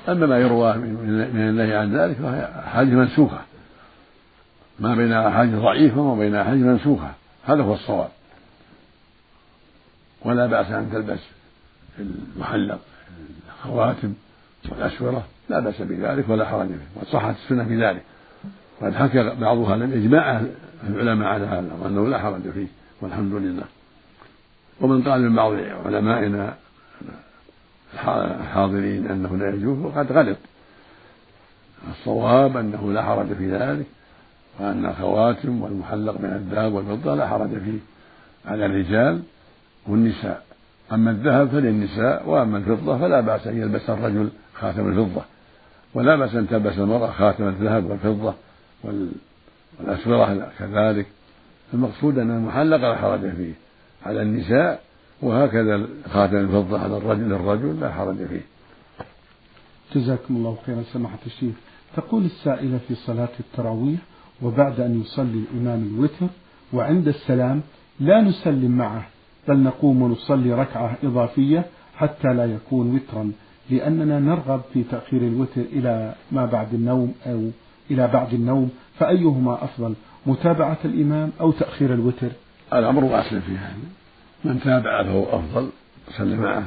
أما 0.08 0.26
ما 0.26 0.38
يروى 0.38 0.76
من 0.76 1.48
النهي 1.48 1.76
عن 1.76 1.96
ذلك 1.96 2.16
فهي 2.16 2.44
أحاديث 2.66 2.94
منسوخة. 2.94 3.40
ما 4.80 4.94
بين 4.94 5.12
أحاديث 5.12 5.54
ضعيفة 5.54 6.00
وبين 6.00 6.34
أحاديث 6.34 6.62
منسوخة. 6.62 7.12
هذا 7.44 7.62
هو 7.62 7.74
الصواب. 7.74 8.08
ولا 10.24 10.46
بأس 10.46 10.66
أن 10.66 10.90
تلبس 10.92 11.20
المحلق 11.98 12.80
الخواتم 13.48 14.14
والأسورة 14.70 15.24
لا 15.48 15.60
بأس 15.60 15.82
بذلك 15.82 16.28
ولا 16.28 16.44
حرج 16.44 16.66
به 16.66 16.78
وقد 16.96 17.06
صحت 17.06 17.34
السنة 17.44 17.64
في 17.64 17.84
ذلك. 17.84 18.02
وقد 18.80 18.94
حكى 18.94 19.34
بعضها 19.40 19.76
لم 19.76 19.92
إجماع 19.92 20.42
العلماء 20.88 21.28
على 21.28 21.46
هذا 21.46 21.70
وأنه 21.80 22.08
لا 22.08 22.18
حرج 22.18 22.50
فيه 22.54 22.66
والحمد 23.00 23.34
لله. 23.34 23.64
ومن 24.80 25.02
قال 25.02 25.22
من 25.22 25.36
بعض 25.36 25.52
علمائنا 25.86 26.54
الحاضرين 27.94 29.06
أنه 29.06 29.36
لا 29.36 29.54
يجوز 29.54 29.78
وقد 29.78 30.12
غلط. 30.12 30.36
الصواب 31.90 32.56
أنه 32.56 32.92
لا 32.92 33.02
حرج 33.02 33.26
في 33.26 33.50
ذلك 33.50 33.86
وأن 34.60 34.86
الخواتم 34.86 35.62
والمحلق 35.62 36.20
من 36.20 36.32
الذهب 36.32 36.72
والفضة 36.72 37.14
لا 37.14 37.28
حرج 37.28 37.48
فيه. 37.48 37.78
على 38.46 38.66
الرجال 38.66 39.22
والنساء 39.86 40.42
أما 40.92 41.10
الذهب 41.10 41.48
فللنساء 41.48 42.28
وأما 42.28 42.58
الفضة 42.58 42.98
فلا 42.98 43.20
بأس 43.20 43.46
أن 43.46 43.60
يلبس 43.60 43.90
الرجل 43.90 44.28
خاتم 44.60 44.88
الفضة. 44.88 45.22
ولا 45.94 46.16
بأس 46.16 46.34
أن 46.34 46.48
تلبس 46.48 46.78
المرأة 46.78 47.10
خاتم 47.10 47.48
الذهب 47.48 47.84
والفضة 47.84 48.34
والأسورة 48.84 50.52
كذلك. 50.58 51.06
المقصود 51.74 52.18
أن 52.18 52.30
المحلق 52.30 52.76
لا 52.76 52.96
حرج 52.96 53.20
فيه 53.20 53.52
على 54.06 54.22
النساء 54.22 54.80
وهكذا 55.22 55.86
خاتم 56.12 56.36
الفضة 56.36 56.78
على 56.78 56.96
الرجل 56.96 57.28
للرجل 57.28 57.80
لا 57.80 57.92
حرج 57.92 58.16
فيه. 58.16 58.42
جزاكم 59.94 60.36
الله 60.36 60.56
خيرا 60.66 60.82
سماحة 60.92 61.18
الشيخ. 61.26 61.54
تقول 61.96 62.24
السائلة 62.24 62.78
في 62.88 62.94
صلاة 62.94 63.28
التراويح 63.40 64.00
وبعد 64.42 64.80
أن 64.80 65.00
يصلي 65.00 65.44
الإمام 65.52 65.82
الوتر 65.82 66.26
وعند 66.72 67.08
السلام 67.08 67.62
لا 68.00 68.20
نسلم 68.20 68.70
معه 68.70 69.06
بل 69.48 69.58
نقوم 69.58 70.02
ونصلي 70.02 70.52
ركعة 70.52 70.96
إضافية 71.04 71.64
حتى 71.96 72.28
لا 72.28 72.44
يكون 72.44 72.94
وترا. 72.94 73.32
لأننا 73.70 74.18
نرغب 74.18 74.60
في 74.72 74.82
تأخير 74.82 75.20
الوتر 75.20 75.60
إلى 75.72 76.14
ما 76.32 76.46
بعد 76.46 76.74
النوم 76.74 77.14
أو 77.26 77.50
إلى 77.90 78.08
بعد 78.08 78.34
النوم 78.34 78.70
فأيهما 78.98 79.64
أفضل 79.64 79.94
متابعة 80.26 80.78
الإمام 80.84 81.32
أو 81.40 81.50
تأخير 81.50 81.94
الوتر؟ 81.94 82.28
الأمر 82.72 83.04
واسع 83.04 83.38
في 83.38 83.56
هذا. 83.56 83.76
من 84.44 84.60
تابع 84.60 85.02
فهو 85.02 85.24
أفضل 85.38 85.68
صلى 86.18 86.36
معه 86.36 86.64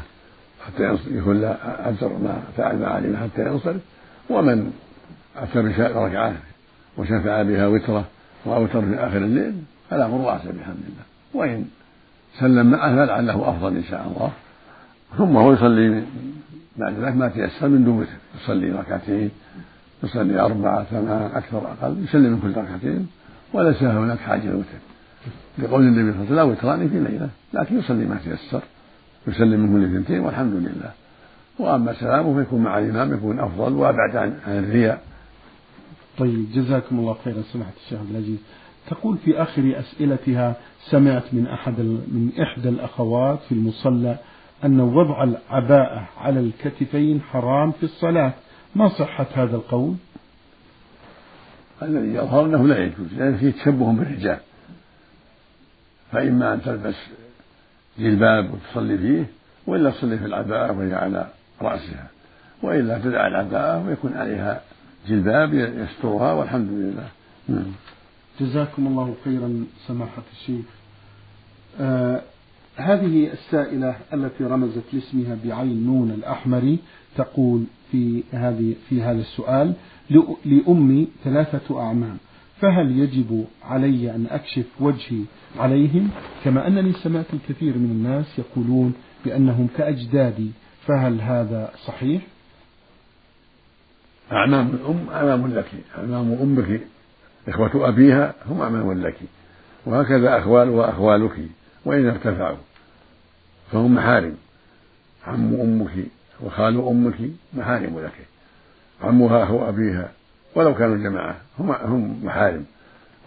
حتى 0.66 0.98
يكون 1.08 1.42
له 1.42 1.58
أجر 1.64 2.08
ما 2.08 2.44
فعل 2.58 2.78
ما 2.78 2.88
علم 2.88 3.18
حتى 3.18 3.42
ينصرف. 3.42 3.82
ومن 4.30 4.74
أتى 5.38 5.60
ركعة 5.60 6.34
وشفع 6.98 7.42
بها 7.42 7.68
وتره 7.68 8.06
وأوتر 8.46 8.82
في 8.82 8.96
آخر 8.96 9.18
الليل 9.18 9.54
فالأمر 9.90 10.18
واسع 10.18 10.52
بحمد 10.52 10.84
الله. 10.90 11.04
وإن 11.34 11.66
سلم 12.40 12.72
معه 12.72 12.96
فلعله 12.96 13.50
أفضل 13.50 13.76
إن 13.76 13.84
شاء 13.84 14.08
الله. 14.08 14.32
ثم 15.18 15.38
هو 15.38 15.54
يصلي 15.54 16.04
بعد 16.78 16.94
ذلك 17.00 17.16
ما 17.16 17.28
تيسر 17.28 17.68
من 17.68 17.84
دون 17.84 18.00
وتر 18.00 18.10
يصلي 18.44 18.72
ركعتين 18.72 19.30
يصلي 20.04 20.40
أربعة 20.40 20.84
ثمان 20.84 21.32
أكثر 21.34 21.58
أقل 21.58 22.04
يسلم 22.04 22.32
من 22.32 22.40
كل 22.42 22.62
ركعتين 22.62 23.08
وليس 23.54 23.84
هناك 23.84 24.20
حاجة 24.20 24.46
للوتر 24.46 24.80
لقول 25.58 25.84
النبي 25.84 26.12
صلى 26.12 26.22
الله 26.22 26.42
عليه 26.42 26.52
وسلم 26.52 26.52
وتران 26.52 26.90
في 26.90 27.00
ليلة 27.00 27.30
لكن 27.54 27.80
يصلي 27.80 28.06
ما 28.06 28.18
تيسر 28.24 28.62
يسلم 29.28 29.60
من 29.60 29.74
كل 29.74 29.96
اثنتين 29.96 30.20
والحمد 30.20 30.54
لله. 30.54 30.92
وأما 31.60 31.94
سلامه 31.94 32.44
فيكون 32.44 32.64
مع 32.64 32.80
الإمام 32.80 33.14
يكون 33.14 33.40
أفضل 33.40 33.74
وأبعد 33.74 34.16
عن 34.16 34.40
الرياء. 34.48 35.02
طيب 36.18 36.46
جزاكم 36.54 37.00
الله 37.00 37.16
خيرا 37.26 37.42
سماحة 37.54 37.72
الشيخ 37.86 38.00
عبد 38.00 38.10
العزيز. 38.10 38.38
تقول 38.90 39.18
في 39.18 39.42
آخر 39.42 39.80
أسئلتها 39.80 40.56
سمعت 40.90 41.24
من 41.34 41.48
أحد 41.48 41.80
من 41.80 42.32
إحدى 42.42 42.70
الأخوات 42.70 43.40
في 43.50 43.52
المصلى 43.52 44.18
أن 44.66 44.80
وضع 44.80 45.24
العباءة 45.24 46.10
على 46.18 46.40
الكتفين 46.40 47.22
حرام 47.22 47.72
في 47.72 47.84
الصلاة 47.84 48.34
ما 48.76 48.90
صحة 48.90 49.28
هذا 49.34 49.56
القول؟ 49.56 49.96
الذي 51.82 52.08
يظهر 52.08 52.46
أنه 52.46 52.68
لا 52.68 52.78
يجوز 52.78 53.14
لأن 53.18 53.38
فيه 53.38 53.52
تشبه 53.52 53.92
بالرجال 53.92 54.40
فإما 56.12 56.54
أن 56.54 56.62
تلبس 56.62 56.96
جلباب 58.00 58.54
وتصلي 58.54 58.98
فيه 58.98 59.26
وإلا 59.68 59.90
تصلي 59.90 60.18
في 60.18 60.26
العباءة 60.26 60.78
وهي 60.78 60.94
على 60.94 61.28
رأسها 61.62 62.08
وإلا 62.64 63.00
تدع 63.00 63.28
العباءة 63.28 63.88
ويكون 63.88 64.14
عليها 64.14 64.62
جلباب 65.08 65.54
يسترها 65.54 66.34
والحمد 66.34 66.70
لله 66.70 67.08
نعم. 67.48 67.72
جزاكم 68.40 68.88
الله 68.88 69.16
خيرا 69.26 69.66
سماحة 69.88 70.24
الشيخ 70.32 70.66
آه 71.82 72.22
هذه 72.80 73.34
السائلة 73.34 73.96
التي 74.14 74.44
رمزت 74.44 74.84
لاسمها 74.94 75.38
بعين 75.46 75.86
نون 75.86 76.12
الأحمري 76.12 76.80
تقول 77.16 77.64
في 77.92 78.24
هذه 78.32 78.76
في 78.90 79.02
هذا 79.02 79.20
السؤال 79.20 79.74
لأمي 80.46 81.08
ثلاثة 81.24 81.82
أعمام 81.82 82.18
فهل 82.62 83.00
يجب 83.00 83.46
علي 83.64 84.16
أن 84.16 84.26
أكشف 84.30 84.66
وجهي 84.80 85.24
عليهم 85.60 86.10
كما 86.44 86.68
أنني 86.68 86.94
سمعت 86.94 87.26
الكثير 87.34 87.78
من 87.78 87.92
الناس 87.92 88.40
يقولون 88.40 88.94
بأنهم 89.26 89.68
كأجدادي 89.78 90.52
فهل 90.88 91.22
هذا 91.22 91.72
صحيح؟ 91.86 92.22
أعمام 94.32 94.68
الأم 94.68 95.10
أعمام 95.10 95.48
لك 95.48 95.72
أعمام 95.98 96.38
أمك 96.42 96.82
إخوة 97.48 97.90
أبيها 97.90 98.34
هم 98.46 98.62
أعمام 98.62 99.02
لك 99.02 99.18
وهكذا 99.86 100.38
أخوال 100.40 100.70
وأخوالك 100.70 101.38
وإن 101.86 102.06
ارتفعوا 102.08 102.58
فهم 103.72 103.96
محارم. 103.96 104.36
عم 105.28 105.54
أمك 105.54 106.06
وخال 106.44 106.88
أمك 106.88 107.16
محارم 107.54 108.00
لك. 108.00 108.28
عمها 109.02 109.44
أخو 109.44 109.70
أبيها. 109.70 110.12
ولو 110.56 110.76
كانوا 110.76 110.98
جماعة 110.98 111.36
هم 111.60 111.72
هم 111.72 112.26
محارم. 112.26 112.66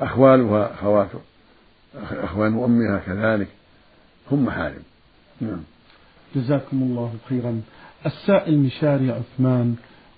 أخوالها 0.01 0.73
أخوات 0.75 1.09
أخوان 2.11 2.65
أمها 2.65 2.99
كذلك. 2.99 3.49
هم 4.33 4.45
محارم. 4.45 4.83
نعم. 5.41 5.63
جزاكم 6.37 6.83
الله 6.83 7.15
خيرا. 7.29 7.61
السائل 8.07 8.59
مشاري 8.59 9.11
عثمان 9.11 9.77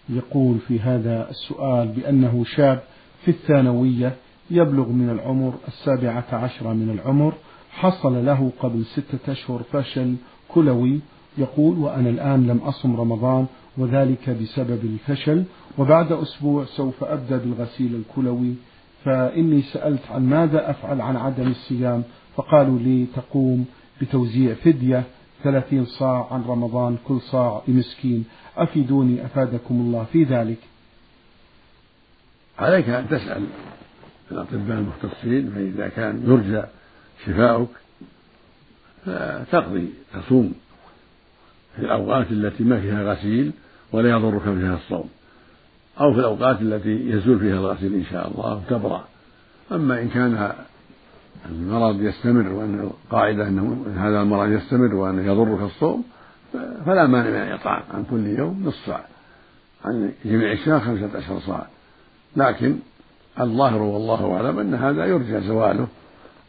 يقول 0.08 0.58
في 0.68 0.80
هذا 0.80 1.30
السؤال 1.30 1.88
بأنه 1.88 2.44
شاب 2.44 2.82
في 3.24 3.30
الثانوية 3.30 4.16
يبلغ 4.50 4.88
من 4.88 5.10
العمر 5.10 5.54
السابعة 5.68 6.24
عشرة 6.32 6.72
من 6.72 6.98
العمر 6.98 7.34
حصل 7.74 8.26
له 8.26 8.52
قبل 8.60 8.84
ستة 8.84 9.32
أشهر 9.32 9.62
فشل 9.72 10.14
كلوي 10.48 11.00
يقول 11.38 11.78
وأنا 11.78 12.10
الآن 12.10 12.46
لم 12.46 12.58
أصم 12.58 12.96
رمضان 12.96 13.46
وذلك 13.78 14.30
بسبب 14.30 14.84
الفشل 14.84 15.44
وبعد 15.78 16.12
أسبوع 16.12 16.64
سوف 16.64 17.04
أبدأ 17.04 17.36
بالغسيل 17.36 17.94
الكلوي 17.94 18.54
فإني 19.04 19.62
سألت 19.62 20.02
عن 20.10 20.28
ماذا 20.28 20.70
أفعل 20.70 21.00
عن 21.00 21.16
عدم 21.16 21.50
الصيام؟ 21.50 22.02
فقالوا 22.36 22.78
لي 22.78 23.06
تقوم 23.16 23.66
بتوزيع 24.00 24.54
فدية 24.54 25.04
ثلاثين 25.42 25.84
صاع 25.84 26.28
عن 26.30 26.42
رمضان 26.42 26.96
كل 27.08 27.20
صاع 27.20 27.62
لمسكين 27.68 28.24
أفيدوني 28.56 29.24
أفادكم 29.26 29.74
الله 29.74 30.04
في 30.12 30.24
ذلك. 30.24 30.58
عليك 32.58 32.88
أن 32.88 33.08
تسأل 33.08 33.46
الأطباء 34.32 34.78
المختصين 34.78 35.50
فإذا 35.50 35.88
كان 35.88 36.22
يرجى 36.26 36.62
شفاؤك 37.26 37.68
فتقضي 39.06 39.88
تصوم 40.14 40.52
في 41.76 41.82
الأوقات 41.82 42.26
التي 42.30 42.64
ما 42.64 42.80
فيها 42.80 43.02
غسيل 43.02 43.52
ولا 43.92 44.10
يضرك 44.10 44.42
فيها 44.42 44.74
الصوم 44.74 45.08
أو 46.00 46.12
في 46.12 46.18
الأوقات 46.18 46.60
التي 46.60 47.10
يزول 47.10 47.38
فيها 47.38 47.54
الغسيل 47.54 47.94
إن 47.94 48.04
شاء 48.04 48.28
الله 48.28 48.62
تبرأ 48.68 49.04
أما 49.72 50.00
إن 50.02 50.08
كان 50.08 50.52
المرض 51.50 52.02
يستمر 52.02 52.52
وأن 52.52 52.80
القاعدة 52.80 53.48
أنه 53.48 53.86
هذا 53.96 54.22
المرض 54.22 54.52
يستمر 54.52 54.94
وأنه 54.94 55.22
يضرك 55.22 55.62
الصوم 55.62 56.04
فلا 56.86 57.06
مانع 57.06 57.30
من 57.30 57.36
الإطعام 57.36 57.82
عن 57.94 58.04
كل 58.10 58.26
يوم 58.26 58.62
نصف 58.64 58.86
صاع 58.86 59.04
عن 59.84 60.12
جميع 60.24 60.52
الشهر 60.52 60.80
خمسة 60.80 61.18
عشر 61.18 61.40
صاع 61.40 61.66
لكن 62.36 62.76
الظاهر 63.40 63.82
والله 63.82 64.36
أعلم 64.36 64.58
أن 64.58 64.74
هذا 64.74 65.06
يرجى 65.06 65.40
زواله 65.40 65.86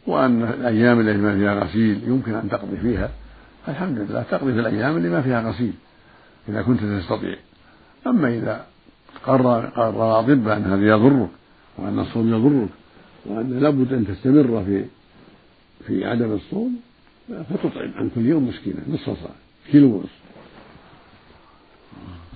وأن 0.08 0.44
الأيام 0.44 1.00
التي 1.00 1.18
ما 1.18 1.36
فيها 1.38 1.64
غسيل 1.64 2.04
يمكن 2.08 2.34
أن 2.34 2.50
تقضي 2.50 2.78
فيها. 2.78 3.10
الحمد 3.68 4.00
لله 4.00 4.24
تقضي 4.32 4.54
في 4.54 4.60
الأيام 4.60 4.98
اللي 4.98 5.10
ما 5.10 5.22
فيها 5.22 5.50
غسيل 5.50 5.74
إذا 6.50 6.62
كنت 6.62 6.80
تستطيع. 6.80 7.36
أما 8.08 8.28
إذا 8.28 8.66
قرر 9.26 9.66
قرر 9.66 10.20
أطباء 10.20 10.58
أن 10.58 10.64
هذا 10.64 10.88
يضرك 10.88 11.30
وأن 11.78 12.00
الصوم 12.00 12.34
يضرك 12.34 12.70
وأن 13.26 13.60
لابد 13.60 13.94
أن 13.94 14.08
تستمر 14.08 14.64
في 14.66 14.86
في 15.88 16.06
عدم 16.06 16.34
الصوم 16.34 16.76
فتطعم 17.28 17.92
عن 17.96 18.10
كل 18.16 18.26
يوم 18.26 18.48
مسكينا 18.48 18.80
نصف 18.88 19.06
صاع 19.06 19.32
كيلو 19.72 19.88
ونصف. 19.88 20.26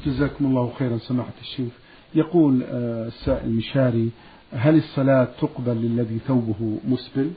جزاكم 0.06 0.46
الله 0.46 0.74
خيرا 0.80 0.98
سماحة 0.98 1.34
الشيخ. 1.42 1.72
يقول 2.16 2.64
آه، 2.64 3.08
السائل 3.08 3.50
مشاري 3.50 4.10
هل 4.54 4.78
الصلاة 4.78 5.28
تقبل 5.42 5.76
للذي 5.76 6.20
ثوبه 6.28 6.78
مسبل؟ 6.88 7.32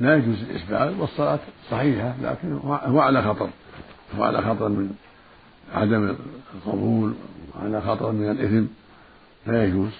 لا 0.00 0.16
يجوز 0.16 0.42
الإسبال 0.42 1.00
والصلاة 1.00 1.38
صحيحة 1.70 2.14
لكن 2.22 2.52
هو 2.64 3.00
على 3.00 3.22
خطر. 3.22 3.48
هو 4.18 4.24
على 4.24 4.42
خطر 4.42 4.68
من 4.68 4.90
عدم 5.74 6.16
القبول 6.54 7.14
وعلى 7.54 7.80
خطر 7.80 8.12
من 8.12 8.30
الإثم. 8.30 8.64
لا 9.46 9.64
يجوز 9.64 9.90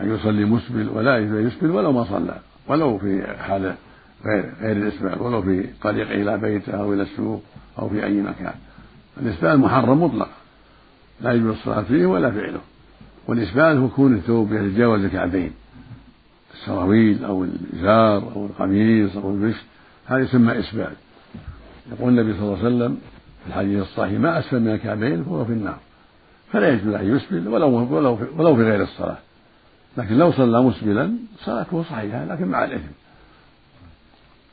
أن 0.00 0.14
يصلي 0.14 0.44
مسبل 0.44 0.88
ولا 0.88 1.18
يسبل 1.18 1.70
ولو 1.70 1.92
ما 1.92 2.04
صلى 2.04 2.38
ولو 2.68 2.98
في 2.98 3.36
حال 3.38 3.74
غير 4.24 4.54
غير 4.60 4.76
الإسبال 4.76 5.22
ولو 5.22 5.42
في 5.42 5.66
طريقه 5.82 6.14
إلى 6.14 6.38
بيته 6.38 6.72
أو 6.72 6.92
إلى 6.92 7.02
السوق 7.02 7.42
أو 7.78 7.88
في 7.88 8.04
أي 8.04 8.22
مكان. 8.22 8.54
الإسبال 9.20 9.58
محرم 9.58 10.02
مطلقا 10.02 10.30
لا 11.20 11.32
يجوز 11.32 11.56
الصلاة 11.56 11.82
فيه 11.82 12.06
ولا 12.06 12.30
فعله. 12.30 12.60
والإسبال 13.28 13.76
هو 13.76 13.88
كون 13.88 14.14
الثوب 14.14 14.52
يتجاوز 14.52 15.04
الكعبين. 15.04 15.52
السراويل 16.60 17.24
أو 17.24 17.44
الإزار 17.44 18.32
أو 18.36 18.46
القميص 18.46 19.16
أو 19.16 19.30
البشت 19.30 19.64
هذا 20.06 20.18
يسمى 20.18 20.58
إسبال 20.58 20.92
يقول 21.92 22.18
النبي 22.18 22.32
صلى 22.32 22.42
الله 22.42 22.58
عليه 22.58 22.66
وسلم 22.76 22.98
في 23.42 23.48
الحديث 23.48 23.82
الصحيح 23.82 24.20
ما 24.20 24.38
أسفل 24.38 24.60
من 24.60 24.68
الكعبين 24.68 25.24
فهو 25.24 25.44
في 25.44 25.52
النار. 25.52 25.78
فلا 26.52 26.68
يجوز 26.68 26.94
أن 26.94 27.16
يسبل 27.16 27.48
ولو 27.48 27.96
ولو 27.96 28.16
في, 28.16 28.26
ولو 28.36 28.56
في 28.56 28.62
غير 28.62 28.82
الصلاة. 28.82 29.18
لكن 29.96 30.14
لو 30.14 30.32
صلى 30.32 30.62
مسبلا 30.62 31.18
صلاته 31.44 31.82
صحيحة 31.82 32.24
لكن 32.24 32.48
مع 32.48 32.64
الإثم. 32.64 32.92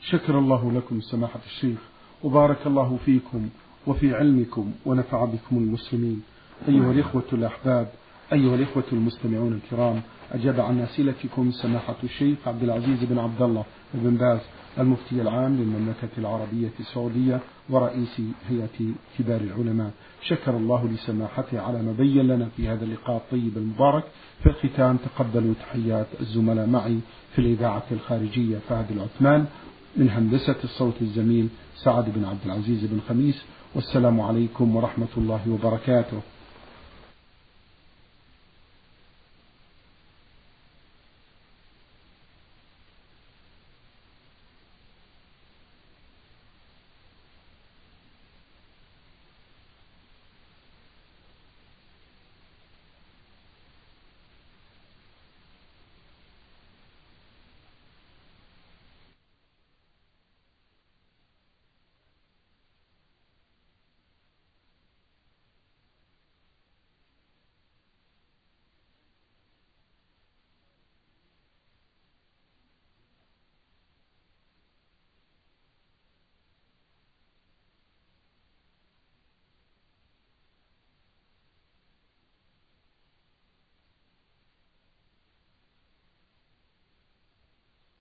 شكر 0.02 0.40
الله 0.40 0.72
لكم 0.72 1.02
سماحة 1.02 1.40
الشيخ 1.46 1.78
وبارك 2.24 2.68
الله 2.68 2.98
فيكم 3.06 3.50
وفي 3.88 4.16
علمكم 4.16 4.72
ونفع 4.86 5.26
بكم 5.26 5.58
المسلمين. 5.58 6.22
أيها 6.68 6.92
الإخوة 6.92 7.24
الأحباب 7.34 7.88
أيها 8.34 8.56
الإخوة 8.56 8.84
المستمعون 8.92 9.54
الكرام 9.54 10.02
أجاب 10.32 10.60
عن 10.60 10.80
أسئلتكم 10.80 11.52
سماحة 11.52 11.96
الشيخ 12.04 12.38
عبد 12.48 12.64
العزيز 12.64 13.04
بن 13.04 13.20
عبد 13.20 13.42
الله 13.42 13.66
بن 13.94 14.16
باز 14.18 14.40
المفتي 14.80 15.22
العام 15.22 15.56
للمملكة 15.56 16.10
العربية 16.18 16.70
السعودية 16.80 17.40
ورئيس 17.70 18.22
هيئة 18.50 18.94
كبار 19.20 19.42
العلماء. 19.42 19.92
شكر 20.22 20.58
الله 20.58 20.88
لسماحته 20.88 21.62
على 21.62 21.82
ما 21.82 21.92
بين 21.92 22.28
لنا 22.28 22.48
في 22.58 22.68
هذا 22.68 22.86
اللقاء 22.86 23.18
الطيب 23.18 23.58
المبارك. 23.58 24.04
في 24.44 24.50
الختام 24.50 24.98
تقبلوا 24.98 25.54
تحيات 25.54 26.08
الزملاء 26.20 26.68
معي 26.68 27.00
في 27.32 27.40
الإذاعة 27.40 27.84
الخارجية 27.92 28.58
فهد 28.70 28.92
العثمان 28.92 29.46
من 29.98 30.10
هندسة 30.10 30.56
الصوت 30.64 31.02
الزميل 31.02 31.48
سعد 31.76 32.06
بن 32.16 32.26
عبد 32.26 32.46
العزيز 32.46 32.86
بن 32.86 33.00
خميس. 33.10 33.46
والسلام 33.76 34.22
عليكم 34.22 34.76
ورحمة 34.76 35.14
الله 35.18 35.42
وبركاته. 35.50 36.22